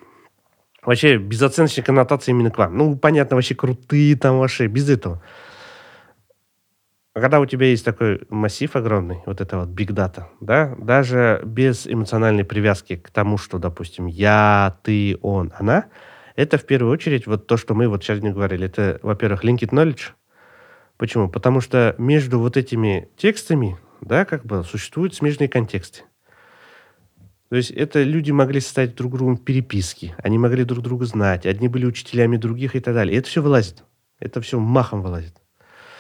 [0.85, 2.78] Вообще, безоценочная коннотация именно к вам.
[2.78, 5.20] Ну, понятно, вообще крутые там ваши, без этого.
[7.16, 11.40] А Когда у тебя есть такой массив огромный, вот это вот big data, да, даже
[11.46, 15.87] без эмоциональной привязки к тому, что, допустим, я, ты, он, она,
[16.35, 18.66] это в первую очередь вот то, что мы вот сейчас не говорили.
[18.66, 20.11] Это, во-первых, linked knowledge.
[20.98, 21.31] Почему?
[21.31, 26.02] Потому что между вот этими текстами, да, как бы существуют смежные контексты.
[27.48, 31.68] То есть это люди могли составить друг другу переписки, они могли друг друга знать, одни
[31.68, 33.16] были учителями других и так далее.
[33.16, 33.85] И это все вылазит.
[34.20, 35.40] Это все махом вылазит.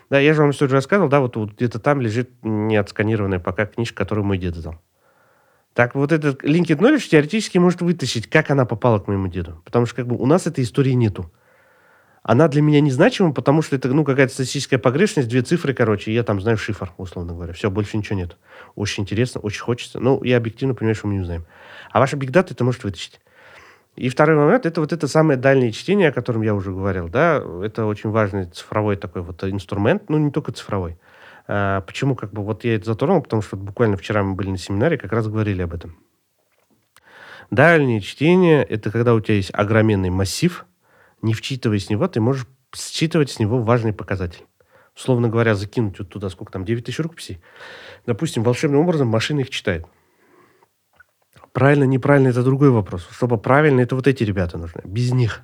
[0.08, 3.66] Да, я же вам историю рассказывал, да, вот, вот где-то там лежит не отсканированная пока
[3.66, 4.80] книжка, которую мой дед дал.
[5.76, 9.60] Так вот этот linked knowledge теоретически может вытащить, как она попала к моему деду.
[9.62, 11.30] Потому что как бы у нас этой истории нету.
[12.22, 16.14] Она для меня незначима, потому что это ну, какая-то статистическая погрешность, две цифры, короче, и
[16.14, 17.52] я там знаю шифр, условно говоря.
[17.52, 18.38] Все, больше ничего нет.
[18.74, 20.00] Очень интересно, очень хочется.
[20.00, 21.44] Ну, я объективно понимаю, что мы не узнаем.
[21.92, 23.20] А ваша биг дата это может вытащить.
[23.96, 27.42] И второй момент, это вот это самое дальнее чтение, о котором я уже говорил, да,
[27.62, 30.98] это очень важный цифровой такой вот инструмент, ну, не только цифровой.
[31.48, 34.58] А, почему, как бы, вот я это затронул, потому что буквально вчера мы были на
[34.58, 35.96] семинаре, как раз говорили об этом.
[37.50, 40.66] Дальнее чтение– это когда у тебя есть огроменный массив,
[41.22, 44.44] не вчитываясь в него, ты можешь считывать с него важный показатель.
[44.94, 47.40] Условно говоря, закинуть вот туда, сколько там, 9 тысяч рукописей.
[48.04, 49.86] Допустим, волшебным образом машина их читает.
[51.56, 53.08] Правильно, неправильно– это другой вопрос.
[53.10, 54.82] Чтобы правильно, это вот эти ребята нужны.
[54.84, 55.40] Без них.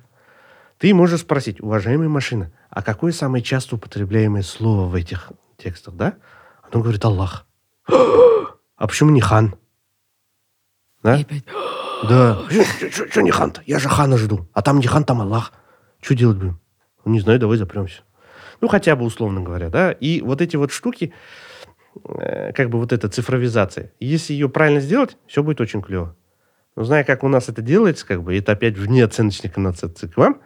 [0.77, 6.13] Ты можешь спросить, уважаемая машина, а какое самое часто употребляемое слово в этих текстах, да?
[6.61, 7.47] Она говорит Аллах.
[7.89, 9.55] А почему не хан?
[11.01, 11.17] Да?
[12.07, 12.37] Да.
[12.91, 13.63] Что не хан-то?
[13.65, 14.47] Я же хана жду.
[14.53, 15.51] А там не хан, там Аллах.
[15.99, 16.59] Что делать будем?
[17.05, 18.03] Ну, не знаю, давай запремся.
[18.61, 19.91] Ну, хотя бы условно говоря, да.
[19.91, 21.11] И вот эти вот штуки,
[22.55, 26.15] как бы вот эта цифровизация, если ее правильно сделать, все будет очень клево.
[26.75, 30.17] Но зная, как у нас это делается, как бы, это опять вне оценочной коннотации к
[30.17, 30.39] вам,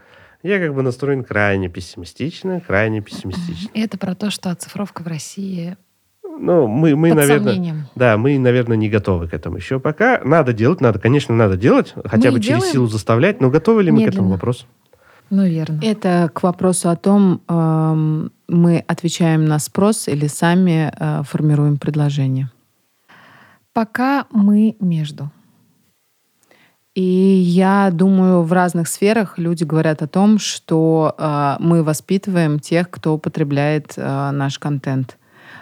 [0.43, 3.69] я как бы настроен крайне пессимистично, крайне пессимистично.
[3.73, 5.77] И это про то, что оцифровка в России
[6.23, 7.87] Ну, мы, мы под наверное, сомнением.
[7.95, 10.21] да, мы, наверное, не готовы к этому еще пока.
[10.23, 13.83] Надо делать, надо, конечно, надо делать, хотя Мы бы через делаем силу заставлять, но готовы
[13.83, 14.65] ли мы к этому вопросу?
[15.29, 15.79] Ну, верно.
[15.81, 22.49] Это к вопросу о том, эм, мы отвечаем на спрос или сами э, формируем предложение.
[23.73, 25.29] Пока мы между.
[26.95, 32.89] И я думаю, в разных сферах люди говорят о том, что э, мы воспитываем тех,
[32.89, 35.17] кто употребляет э, наш контент.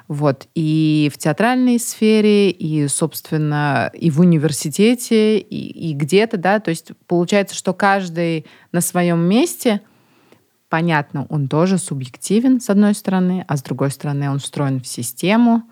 [0.08, 0.48] Вот.
[0.54, 6.60] И в театральной сфере, и, собственно, и в университете, и, и где-то, да.
[6.60, 9.82] То есть получается, что каждый на своем месте,
[10.69, 15.63] понятно, он тоже субъективен, с одной стороны, а с другой стороны, он встроен в систему.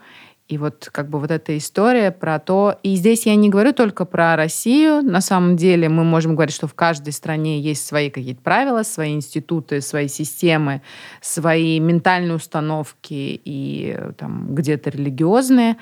[0.54, 2.78] И вот как бы вот эта история про то...
[2.84, 5.02] И здесь я не говорю только про Россию.
[5.02, 9.14] На самом деле мы можем говорить, что в каждой стране есть свои какие-то правила, свои
[9.14, 10.84] институты, свои системы,
[11.22, 15.78] свои ментальные установки и э, там где-то религиозные.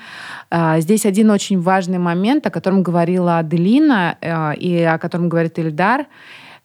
[0.48, 5.58] А, Здесь один очень важный момент, о котором говорила Аделина э, и о котором говорит
[5.58, 6.06] Ильдар.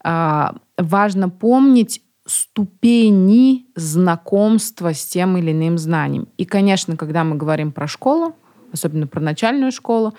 [0.01, 6.27] А, Важно помнить ступени знакомства с тем или иным знанием.
[6.37, 8.35] И, конечно, когда мы говорим про школу,
[8.71, 10.13] особенно про начальную школу,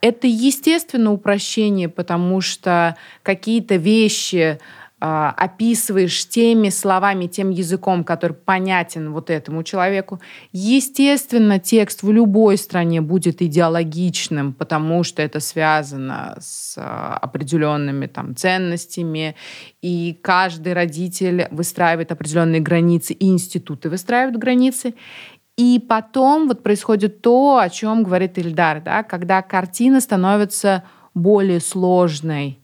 [0.00, 4.58] это, естественно, упрощение, потому что какие-то вещи
[5.04, 10.20] описываешь теми словами, тем языком, который понятен вот этому человеку.
[10.52, 18.36] Естественно, текст в любой стране будет идеологичным, потому что это связано с а, определенными там,
[18.36, 19.34] ценностями,
[19.80, 24.94] и каждый родитель выстраивает определенные границы, и институты выстраивают границы.
[25.56, 32.61] И потом вот происходит то, о чем говорит Ильдар, да, когда картина становится более сложной,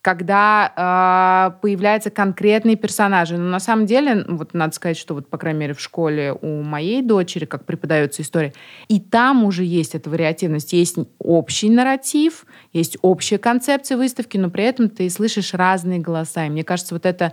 [0.00, 3.36] когда э, появляются конкретные персонажи.
[3.36, 6.62] Но на самом деле, вот надо сказать, что вот, по крайней мере, в школе у
[6.62, 8.52] моей дочери, как преподается история,
[8.88, 10.72] и там уже есть эта вариативность.
[10.72, 16.46] Есть общий нарратив, есть общая концепция выставки, но при этом ты слышишь разные голоса.
[16.46, 17.32] И мне кажется, вот это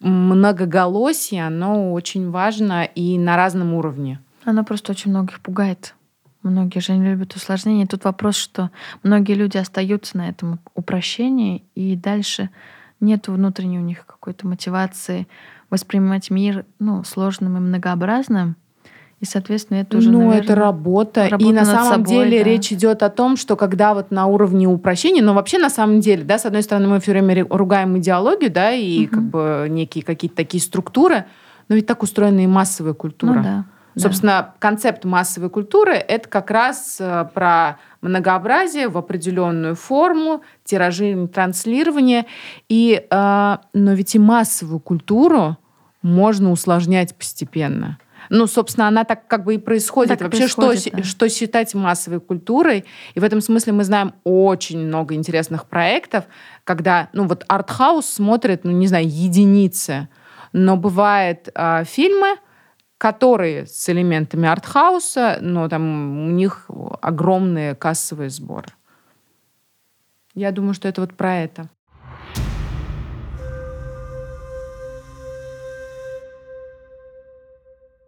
[0.00, 4.20] многоголосие, оно очень важно и на разном уровне.
[4.44, 5.95] Оно просто очень многих пугает.
[6.50, 7.86] Многие же не любят усложнения.
[7.86, 8.70] Тут вопрос, что
[9.02, 12.50] многие люди остаются на этом упрощении, и дальше
[13.00, 15.26] нет внутренней у них какой-то мотивации
[15.70, 18.56] воспринимать мир ну, сложным и многообразным.
[19.18, 21.28] И, соответственно, это уже, Ну, наверное, это работа.
[21.30, 22.44] работа и на самом собой, деле да.
[22.44, 26.22] речь идет о том, что когда вот на уровне упрощения, но вообще на самом деле,
[26.22, 29.10] да, с одной стороны, мы все время ре- ругаем идеологию, да, и Мгм.
[29.10, 31.24] как бы некие какие-то такие структуры,
[31.68, 33.32] но ведь так устроена и массовая культура.
[33.32, 33.64] Ну да.
[33.96, 34.02] Да.
[34.02, 42.26] Собственно, концепт массовой культуры— это как раз э, про многообразие в определенную форму, тиражи, транслирование.
[42.68, 45.56] И, э, но ведь и массовую культуру
[46.02, 47.98] можно усложнять постепенно.
[48.28, 50.10] Ну, собственно, она так как бы и происходит.
[50.10, 51.02] Так и Вообще, происходит, что, да.
[51.02, 52.84] что считать массовой культурой?
[53.14, 56.24] И в этом смысле мы знаем очень много интересных проектов,
[56.64, 60.08] когда, ну, вот артхаус смотрит, ну, не знаю, единицы.
[60.52, 62.36] Но бывают а, фильмы,
[62.98, 66.70] которые с элементами артхауса, но там у них
[67.02, 68.68] огромные кассовые сборы.
[70.34, 71.70] Я думаю, что это вот про это.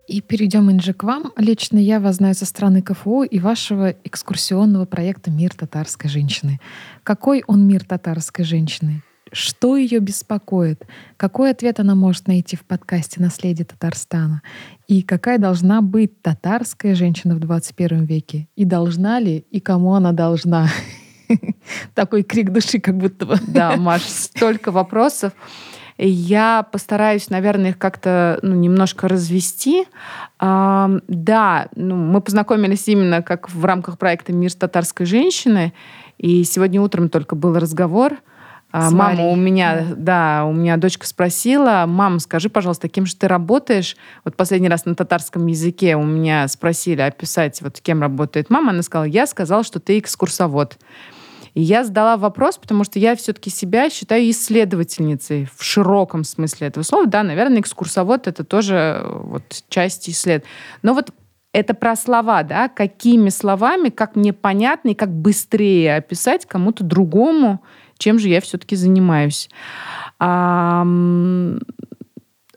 [0.08, 1.32] И перейдем, Инжи, к вам.
[1.36, 6.60] Лично я вас знаю со стороны КФУ и вашего экскурсионного проекта «Мир татарской женщины».
[7.02, 9.02] Какой он мир татарской женщины?
[9.32, 10.86] Что ее беспокоит?
[11.16, 14.42] Какой ответ она может найти в подкасте «Наследие Татарстана»?
[14.86, 18.48] И какая должна быть татарская женщина в 21 веке?
[18.56, 20.68] И должна ли, и кому она должна?
[21.94, 23.36] Такой крик души как будто бы.
[23.46, 25.32] Да, Маш, столько вопросов.
[25.98, 29.84] Я постараюсь, наверное, их как-то ну, немножко развести.
[30.38, 35.72] А, да, ну, мы познакомились именно как в рамках проекта «Мир татарской женщины».
[36.16, 38.16] И сегодня утром только был разговор.
[38.70, 43.16] А, С Мама у меня, да, у меня дочка спросила, мам, скажи, пожалуйста, кем же
[43.16, 43.96] ты работаешь?
[44.24, 48.70] Вот последний раз на татарском языке у меня спросили описать, вот кем работает мама.
[48.72, 50.76] Она сказала, я сказала, что ты экскурсовод.
[51.54, 56.84] И я задала вопрос, потому что я все-таки себя считаю исследовательницей в широком смысле этого
[56.84, 57.06] слова.
[57.06, 60.44] Да, наверное, экскурсовод— это тоже э, вот часть исслед.
[60.82, 61.10] Но вот
[61.52, 67.62] это про слова, да, какими словами, как мне понятно и как быстрее описать кому-то другому,
[67.98, 69.50] чем же я все-таки занимаюсь.
[70.18, 70.84] А,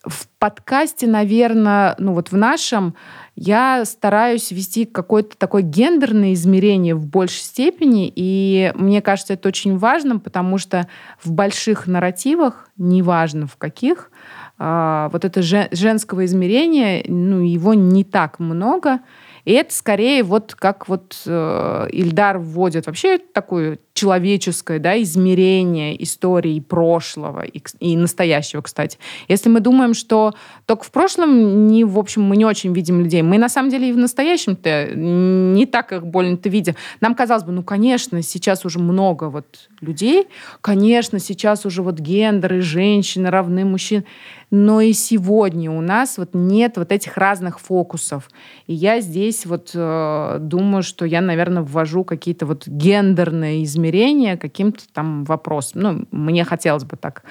[0.03, 2.95] в подкасте, наверное, ну вот в нашем,
[3.35, 9.77] я стараюсь вести какое-то такое гендерное измерение в большей степени, и мне кажется, это очень
[9.77, 10.87] важно, потому что
[11.23, 14.11] в больших нарративах, неважно в каких,
[14.57, 19.01] а, вот это же- женского измерения, ну, его не так много,
[19.45, 26.59] и это скорее вот как вот э, Ильдар вводит вообще такое человеческое да, измерение истории
[26.59, 28.97] прошлого и, и настоящего, кстати.
[29.27, 30.33] Если мы думаем, что
[30.65, 33.89] только в прошлом, не, в общем, мы не очень видим людей, мы на самом деле
[33.89, 36.75] и в настоящем-то не так их больно-то видим.
[37.01, 40.27] Нам казалось бы, ну, конечно, сейчас уже много вот людей,
[40.61, 44.05] конечно, сейчас уже вот гендеры, женщины равны мужчин,
[44.51, 48.29] но и сегодня у нас вот нет вот этих разных фокусов.
[48.67, 53.90] И я здесь вот э, думаю, что я, наверное, ввожу какие-то вот гендерные измерения
[54.37, 55.81] каким-то там вопросом.
[55.81, 57.23] Ну, мне хотелось бы так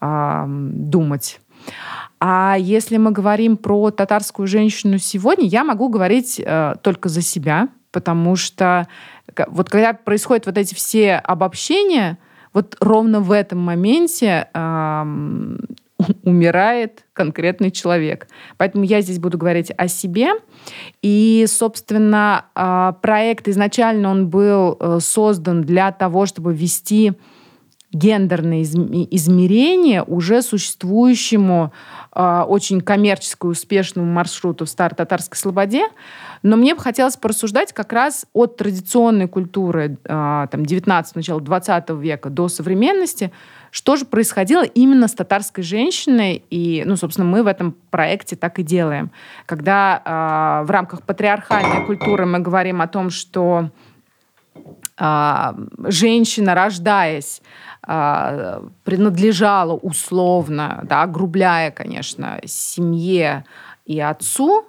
[0.00, 1.40] а, думать.
[2.20, 7.68] А если мы говорим про татарскую женщину сегодня, я могу говорить э, только за себя,
[7.90, 8.88] потому что
[9.48, 12.18] вот когда происходят вот эти все обобщения,
[12.52, 14.48] вот ровно в этом моменте
[16.22, 18.28] умирает конкретный человек.
[18.56, 20.28] Поэтому я здесь буду говорить о себе.
[21.02, 27.14] И, собственно, а, проект изначально он был э, создан для того, чтобы вести
[27.92, 31.72] гендерные изм- измерения уже существующему
[32.14, 35.84] э, очень коммерчески успешному маршруту в Старой Татарской Слободе.
[36.42, 41.90] Но мне бы хотелось порассуждать как раз от традиционной культуры э, там, 19 начала 20
[41.90, 43.32] века до современности,
[43.76, 46.42] что же происходило именно с татарской женщиной.
[46.48, 49.10] И, ну, собственно, мы в этом проекте так и делаем.
[49.44, 53.70] Когда э, в рамках патриархальной культуры мы говорим о том, что
[54.96, 55.54] а,
[55.88, 57.42] женщина, рождаясь,
[57.82, 63.44] а, принадлежала условно, да, огрубляя, конечно, семье
[63.84, 64.64] и отцу,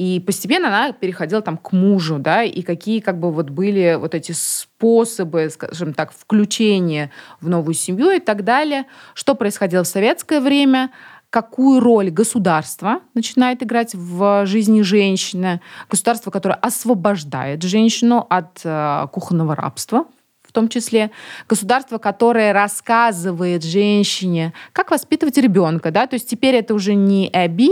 [0.00, 4.14] И постепенно она переходила там к мужу, да, и какие как бы вот были вот
[4.14, 7.10] эти способы, скажем так, включения
[7.42, 8.86] в новую семью и так далее.
[9.12, 10.90] Что происходило в советское время?
[11.28, 19.54] какую роль государство начинает играть в жизни женщины, государство, которое освобождает женщину от э, кухонного
[19.54, 20.06] рабства,
[20.42, 21.12] в том числе
[21.48, 27.70] государство, которое рассказывает женщине, как воспитывать ребенка, да, то есть теперь это уже не эби,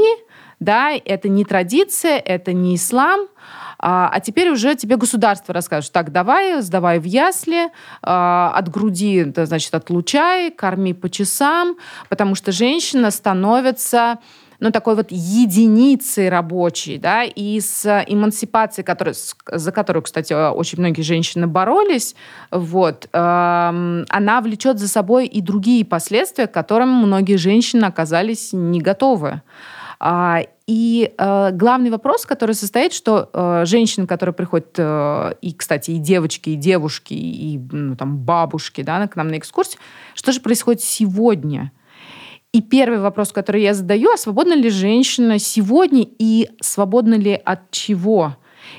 [0.60, 3.28] да, это не традиция, это не ислам,
[3.78, 7.70] а, а теперь уже тебе государство расскажет, так, давай, сдавай в ясли,
[8.02, 11.76] а, от груди, значит, отлучай, корми по часам,
[12.08, 14.18] потому что женщина становится
[14.60, 19.14] ну, такой вот единицей рабочей, да, и с эмансипацией, которая,
[19.52, 22.16] за которую, кстати, очень многие женщины боролись,
[22.50, 28.80] вот, э, она влечет за собой и другие последствия, к которым многие женщины оказались не
[28.80, 29.42] готовы.
[30.00, 35.92] А, и э, главный вопрос, который состоит, что э, женщины, которые приходят, э, и, кстати,
[35.92, 39.80] и девочки, и девушки, и ну, там, бабушки да, к нам на экскурсию,
[40.14, 41.72] что же происходит сегодня?
[42.52, 47.70] И первый вопрос, который я задаю, а свободна ли женщина сегодня и свободна ли от
[47.70, 48.36] чего?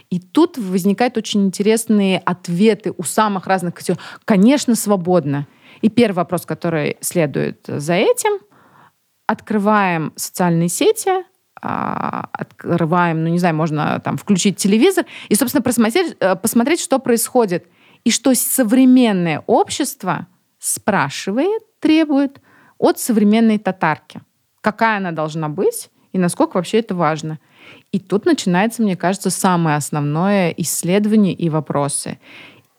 [0.09, 4.01] И тут возникают очень интересные ответы у самых разных категорий.
[4.26, 5.47] Конечно, свободно.
[5.82, 8.39] И первый вопрос, который следует за этим,
[9.30, 11.11] открываем социальные сети,
[11.61, 16.97] а, открываем, ну не знаю, можно там включить телевизор и, собственно, посмотреть, э, посмотреть, что
[16.97, 17.67] происходит.
[18.03, 20.25] И что современное общество
[20.57, 22.41] спрашивает, требует
[22.80, 24.21] от современной татарки.
[24.61, 27.38] Какая она должна быть и насколько вообще это важно.
[27.91, 32.17] И тут начинается, мне кажется, самое основное исследование и вопросы.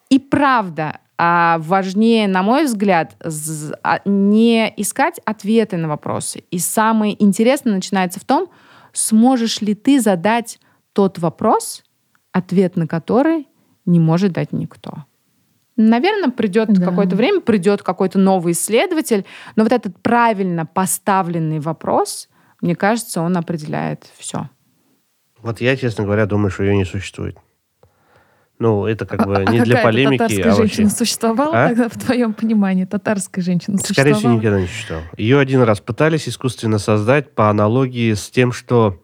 [0.09, 3.15] И правда, а важнее, на мой взгляд,
[3.83, 6.45] а, не искать ответы на вопросы.
[6.51, 8.49] И самое интересное начинается в том,
[8.95, 10.59] сможешь ли ты задать
[10.95, 11.85] тот вопрос,
[12.33, 13.49] ответ на который
[13.85, 15.05] не может дать никто.
[15.77, 16.87] Наверное, придет да.
[16.87, 22.31] какое-то время, придет какой-то новый исследователь, но вот этот правильно поставленный вопрос,
[22.63, 24.49] мне кажется, он определяет все.
[25.43, 27.37] Вот я, честно говоря, думаю, что ее не существует.
[28.61, 30.19] Ну, это как а, бы а, не а для полемики.
[30.19, 30.99] татарская а женщина вообще...
[30.99, 31.69] существовала а?
[31.69, 32.85] тогда, в твоем понимании?
[32.85, 35.07] Татарская женщина Скорее всего, никогда не существовала.
[35.17, 39.01] Ее один раз пытались искусственно создать по аналогии с тем, что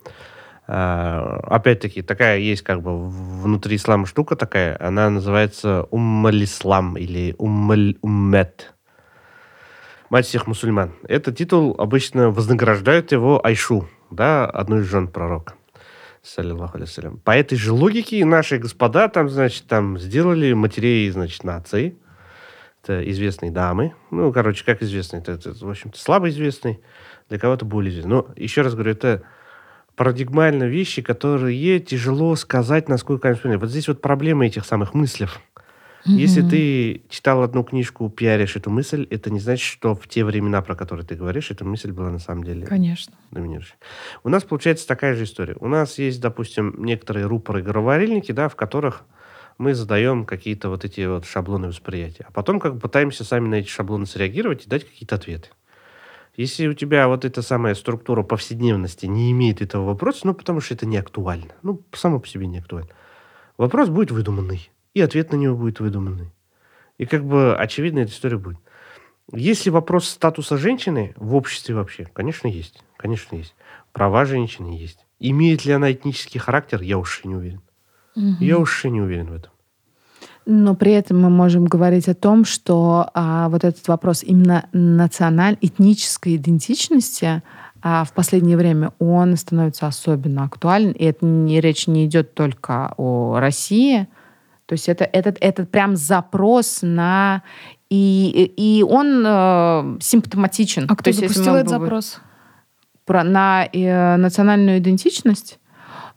[0.69, 8.75] э, опять-таки, такая есть как бы внутри ислама штука такая, она называется уммалислам или уммет.
[10.11, 10.93] Мать всех мусульман.
[11.09, 15.55] Этот титул обычно вознаграждают его Айшу, да, одну из жен пророка
[16.27, 17.19] саллиллаху алейсалям.
[17.19, 21.97] По этой же логике наши господа там, значит, там сделали матерей, значит, нации.
[22.83, 23.95] Это известные дамы.
[24.11, 25.23] Ну, короче, как известные.
[25.23, 26.81] Это, это в общем-то, слабо известные.
[27.29, 28.11] Для кого-то более известные.
[28.11, 29.23] Но, еще раз говорю, это
[29.97, 35.29] парадигмально вещи, которые тяжело сказать, насколько они Вот здесь вот проблема этих самых мыслей.
[36.07, 36.15] Mm-hmm.
[36.15, 40.63] Если ты читал одну книжку, пиаришь эту мысль, это не значит, что в те времена,
[40.63, 43.15] про которые ты говоришь, эта мысль была на самом деле Конечно.
[43.33, 43.75] доминирующей.
[44.23, 45.57] У нас получается такая же история.
[45.59, 49.03] У нас есть, допустим, некоторые рупоры-говорильники, да, в которых
[49.59, 52.27] мы задаем какие-то вот эти вот шаблоны восприятия.
[52.29, 55.49] А потом как бы пытаемся сами на эти шаблоны среагировать и дать какие-то ответы.
[56.37, 60.75] Если у тебя вот эта самая структура повседневности не имеет этого вопроса, ну, потому что
[60.75, 61.55] это не актуально.
[61.63, 62.91] Ну, само по себе не актуально.
[63.57, 66.33] Вопрос будет выдуманный и ответ на него будет выдуманный.
[66.97, 68.57] И как бы очевидно эта история будет.
[69.31, 72.83] Если вопрос статуса женщины в обществе вообще, конечно, есть.
[72.97, 73.55] Конечно, есть.
[73.93, 75.05] Права женщины есть.
[75.21, 77.61] Имеет ли она этнический характер, я уж и не уверен.
[78.15, 78.37] Угу.
[78.41, 79.53] Я уж и не уверен в этом.
[80.47, 85.59] Но при этом мы можем говорить о том, что а, вот этот вопрос именно национальной,
[85.61, 87.43] этнической идентичности
[87.83, 90.93] а, в последнее время он становится особенно актуален.
[90.93, 94.09] И это не, речь не идет только о России,
[94.67, 97.43] то есть это, этот, этот прям запрос на...
[97.89, 100.87] И, и он э, симптоматичен.
[100.89, 102.21] А кто То запустил этот запрос?
[103.05, 105.61] Про, на э, национальную идентичность?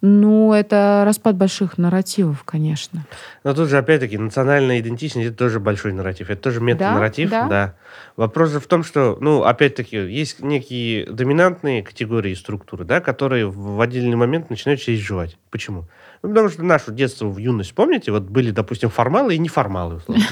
[0.02, 3.04] Ну, это распад больших нарративов, конечно.
[3.44, 6.30] Но тут же, опять-таки, национальная идентичность– это тоже большой нарратив.
[6.30, 7.48] Это тоже метанарратив, да, да.
[7.48, 7.74] да.
[8.16, 13.80] Вопрос же в том, что, ну, опять-таки, есть некие доминантные категории структуры, да, которые в
[13.80, 15.36] отдельный момент начинают себя изживать.
[15.50, 15.84] Почему?
[16.22, 20.24] Ну, потому что наше детство в юность, помните, вот были, допустим, формалы и неформалы, условно.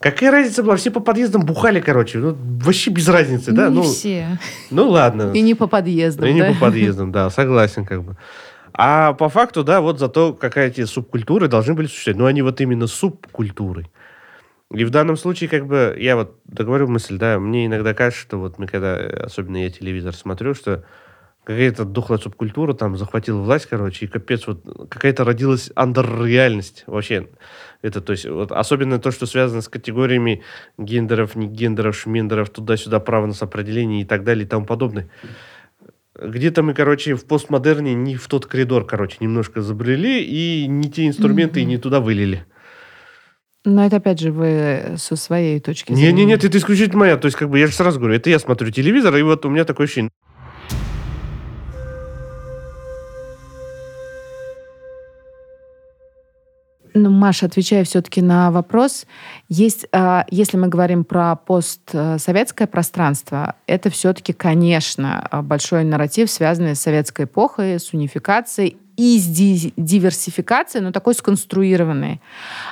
[0.00, 0.76] Какая разница была?
[0.76, 2.18] Все по подъездам бухали, короче.
[2.18, 3.68] Ну, вообще без разницы, да?
[3.68, 4.38] Не ну, все.
[4.70, 5.30] Ну, ладно.
[5.32, 6.48] И не по подъездам, И да?
[6.48, 8.16] не по подъездам, да, согласен как бы.
[8.74, 12.18] А по факту, да, вот зато какая-то субкультуры должны были существовать.
[12.18, 13.90] Но они вот именно субкультуры.
[14.72, 18.38] И в данном случае, как бы, я вот договорю мысль, да, мне иногда кажется, что
[18.38, 20.84] вот мы когда, особенно я телевизор смотрю, что
[21.44, 27.28] какая-то духлая субкультура там захватила власть, короче, и капец, вот какая-то родилась андерреальность вообще.
[27.82, 30.42] Это, то есть, вот, особенно то, что связано с категориями
[30.78, 35.10] гендеров, не гендеров, шмендеров, туда-сюда, право на самоопределение и так далее и тому подобное.
[36.20, 41.06] Где-то мы, короче, в постмодерне не в тот коридор, короче, немножко забрели и не те
[41.06, 41.64] инструменты mm-hmm.
[41.64, 42.44] и не туда вылили.
[43.64, 46.12] Но это опять же вы со своей точки зрения.
[46.12, 47.16] Не, не, нет, это исключительно моя.
[47.16, 49.50] То есть, как бы я же сразу говорю, это я смотрю телевизор, и вот у
[49.50, 50.10] меня такое ощущение.
[56.94, 59.06] Ну, Маша, отвечая все-таки на вопрос,
[59.48, 66.80] есть, а, если мы говорим про постсоветское пространство, это все-таки, конечно, большой нарратив, связанный с
[66.80, 72.20] советской эпохой, с унификацией и с диверсификацией, но такой сконструированной.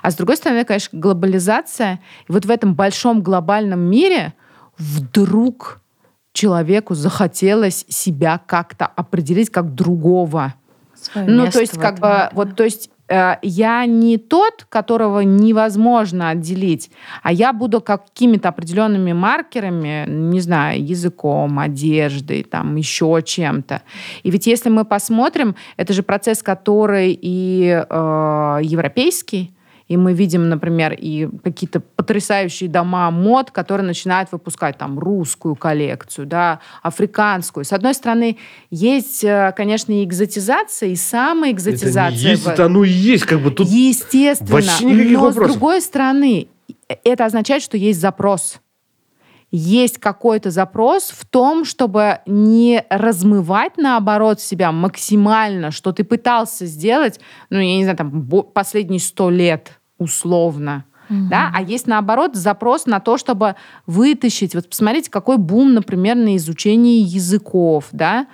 [0.03, 2.01] А с другой стороны, конечно, глобализация.
[2.29, 4.35] И вот в этом большом глобальном мире
[4.77, 5.81] вдруг
[6.33, 10.55] человеку захотелось себя как-то определить как другого.
[10.95, 12.31] Свое ну, то есть, как бы, да.
[12.35, 12.91] вот, то есть
[13.43, 16.91] я не тот, которого невозможно отделить,
[17.23, 23.83] а я буду какими-то определенными маркерами, не знаю, языком, одеждой, там еще чем-то.
[24.23, 29.53] И ведь если мы посмотрим, это же процесс, который и э, европейский,
[29.91, 36.29] и мы видим, например, и какие-то потрясающие дома мод, которые начинают выпускать там русскую коллекцию,
[36.29, 37.65] да, африканскую.
[37.65, 38.37] С одной стороны,
[38.71, 42.21] есть, э, конечно, и экзотизация, и самая экзотизация.
[42.21, 44.53] Это есть, это оно и есть, как бы тут Естественно.
[44.53, 45.51] Вообще никаких но вопросов.
[45.51, 46.47] с другой стороны,
[47.03, 48.61] это означает, что есть запрос
[49.53, 57.19] есть какой-то запрос в том, чтобы не размывать, наоборот, себя максимально, что ты пытался сделать,
[57.51, 60.85] ну, я не знаю, там, последние сто лет условно.
[61.09, 61.29] Угу.
[61.29, 61.51] Да?
[61.55, 64.55] А есть, наоборот, запрос на то, чтобы вытащить.
[64.55, 67.89] Вот посмотрите, какой бум, например, на изучение языков.
[67.93, 68.27] Да?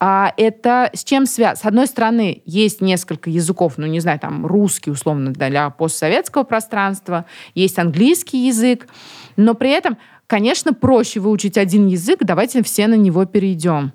[0.00, 1.56] А это с чем связано?
[1.56, 7.26] С одной стороны, есть несколько языков, ну, не знаю, там, русский, условно, для постсоветского пространства,
[7.54, 8.88] есть английский язык,
[9.36, 9.96] но при этом,
[10.26, 13.92] конечно, проще выучить один язык, давайте все на него перейдем.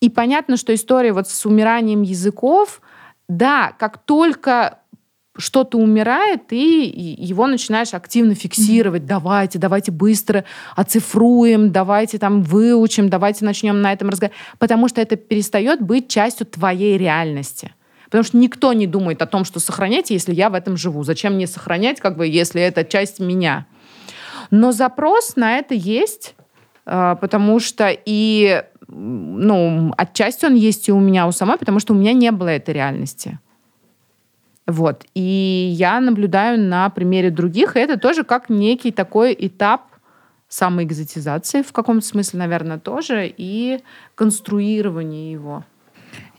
[0.00, 2.82] И понятно, что история вот с умиранием языков,
[3.26, 4.80] да, как только
[5.36, 9.04] что-то умирает, ты его начинаешь активно фиксировать.
[9.04, 10.44] Давайте, давайте быстро
[10.76, 14.38] оцифруем, давайте там выучим, давайте начнем на этом разговаривать.
[14.58, 17.72] Потому что это перестает быть частью твоей реальности.
[18.04, 21.02] Потому что никто не думает о том, что сохранять, если я в этом живу.
[21.02, 23.66] Зачем мне сохранять, как бы, если это часть меня?
[24.52, 26.36] Но запрос на это есть,
[26.86, 31.94] а, потому что и ну, отчасти он есть и у меня у самой, потому что
[31.94, 33.38] у меня не было этой реальности.
[34.66, 35.04] Вот.
[35.14, 39.82] И я наблюдаю на примере других, и это тоже как некий такой этап
[40.48, 43.80] самоэкзотизации в каком-то смысле, наверное, тоже, и
[44.14, 45.64] конструирования его.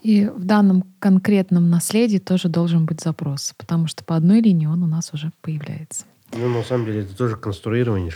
[0.02, 4.84] И в данном конкретном наследии тоже должен быть запрос, потому что по одной линии он
[4.84, 6.06] у нас уже появляется.
[6.32, 8.12] Ну, на самом деле, это тоже конструирование.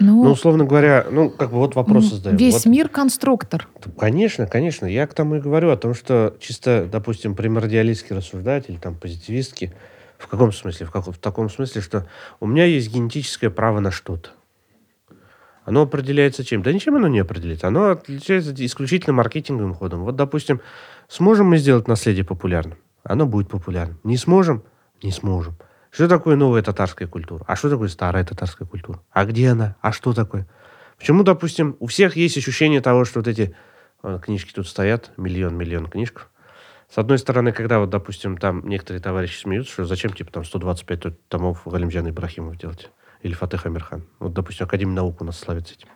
[0.00, 2.38] Ну, ну, условно говоря, ну, как бы вот вопрос задаем.
[2.38, 3.68] Весь вот, мир конструктор.
[3.98, 4.86] Конечно, конечно.
[4.86, 9.74] Я к тому и говорю о том, что чисто, допустим, примордиалистский рассуждатель, там, позитивистский,
[10.16, 10.86] в каком смысле?
[10.86, 12.06] В, каком, в таком смысле, что
[12.40, 14.30] у меня есть генетическое право на что-то.
[15.64, 16.62] Оно определяется чем?
[16.62, 17.68] Да ничем оно не определяется.
[17.68, 20.04] Оно отличается исключительно маркетинговым ходом.
[20.04, 20.62] Вот, допустим,
[21.08, 22.78] сможем мы сделать наследие популярным?
[23.02, 24.00] Оно будет популярным.
[24.02, 24.62] Не сможем?
[25.02, 25.56] Не сможем.
[25.90, 27.44] Что такое новая татарская культура?
[27.46, 29.00] А что такое старая татарская культура?
[29.10, 29.76] А где она?
[29.80, 30.46] А что такое?
[30.98, 33.56] Почему, допустим, у всех есть ощущение того, что вот эти
[34.02, 36.28] э, книжки тут стоят, миллион-миллион книжек.
[36.88, 41.28] С одной стороны, когда вот, допустим, там некоторые товарищи смеются, что зачем, типа, там 125
[41.28, 42.90] томов Галимджана Ибрахимов делать?
[43.22, 44.04] Или Фатех Амирхан.
[44.18, 45.88] Вот, допустим, Академия наук у нас славится этим.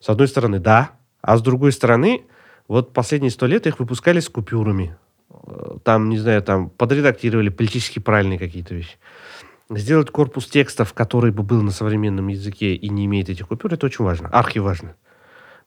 [0.00, 0.92] С одной стороны, да.
[1.20, 2.26] А с другой стороны,
[2.68, 4.96] вот последние сто лет их выпускали с купюрами.
[5.30, 8.96] Э, там, не знаю, там подредактировали политически правильные какие-то вещи.
[9.74, 13.86] Сделать корпус текстов, который бы был на современном языке и не имеет этих купюр, это
[13.86, 14.96] очень важно, архи важно.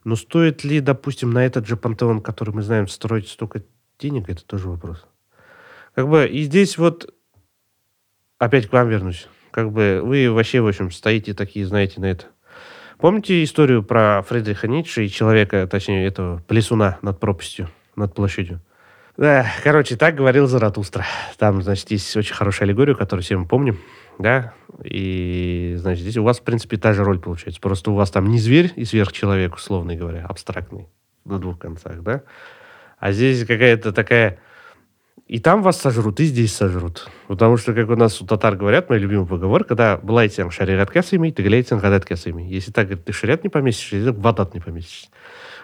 [0.04, 3.64] Но стоит ли, допустим, на этот же пантеон, который мы знаем, строить столько
[3.98, 5.06] денег, это тоже вопрос.
[5.96, 7.14] Как бы и здесь вот
[8.38, 9.28] опять к вам вернусь.
[9.50, 12.26] Как бы вы вообще, в общем, стоите такие, знаете, на это.
[12.98, 18.62] Помните историю про Фридриха Ницше и человека, точнее, этого плесуна над пропастью, над площадью?
[19.18, 21.06] Да, короче, так говорил Заратустра.
[21.38, 23.80] Там, значит, есть очень хорошая аллегория, которую все мы помним,
[24.20, 24.54] да,
[24.84, 27.62] и, значит, здесь у вас, в принципе, та же роль получается.
[27.62, 30.90] Просто у вас там не зверь и сверхчеловек, условно говоря, абстрактный,
[31.24, 32.24] на двух концах, да,
[33.00, 34.40] а здесь какая-то такая...
[35.28, 37.10] И там вас сожрут, и здесь сожрут.
[37.28, 41.32] Потому что, как у нас у татар говорят, мой любимый поговор, когда «Блайтен шариат касами,
[41.32, 42.44] ты глейтен гадат касами».
[42.44, 45.08] Если так, говорит, ты шариат не поместишься, ты в адат не поместишься.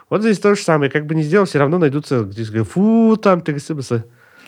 [0.09, 0.89] Вот здесь то же самое.
[0.89, 3.55] Как бы не сделал, все равно найдутся, где сказать, фу, там ты.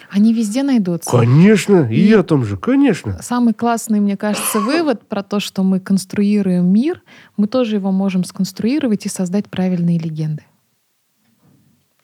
[0.10, 1.10] Они везде найдутся.
[1.12, 3.22] Конечно, и И- я о том же, конечно.
[3.22, 7.02] Самый классный, мне кажется, вывод про то, что мы конструируем мир,
[7.38, 10.44] мы тоже его можем сконструировать и создать правильные легенды.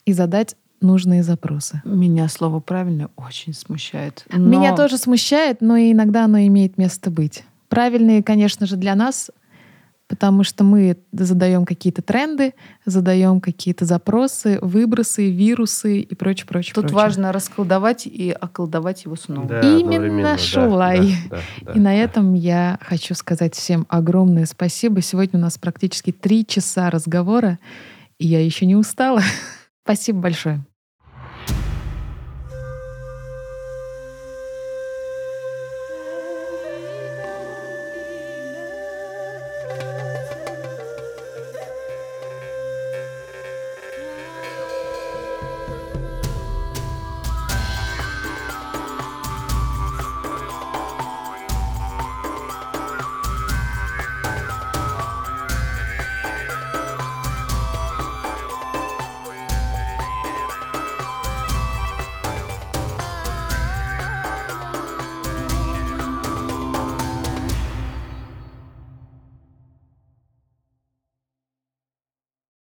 [0.06, 1.82] И задать нужные запросы.
[1.84, 4.24] Меня слово «правильно» очень смущает.
[4.32, 7.44] Но- Меня тоже смущает, но иногда оно имеет место быть.
[7.68, 9.30] Правильные, конечно же, для нас,
[10.08, 12.54] потому что мы задаем какие-то тренды,
[12.84, 16.74] задаем какие-то запросы, выбросы, вирусы и прочее, прочее.
[16.74, 16.96] Тут прочее.
[16.96, 19.46] важно расколдовать и околдовать его снова.
[19.46, 21.14] Да, Именно, одновременно, да, Шулай.
[21.30, 21.94] да, да, И на да.
[21.94, 25.00] этом я хочу сказать всем огромное спасибо.
[25.00, 27.60] Сегодня у нас практически три часа разговора,
[28.18, 29.20] и я еще не устала.
[29.84, 30.64] Спасибо большое.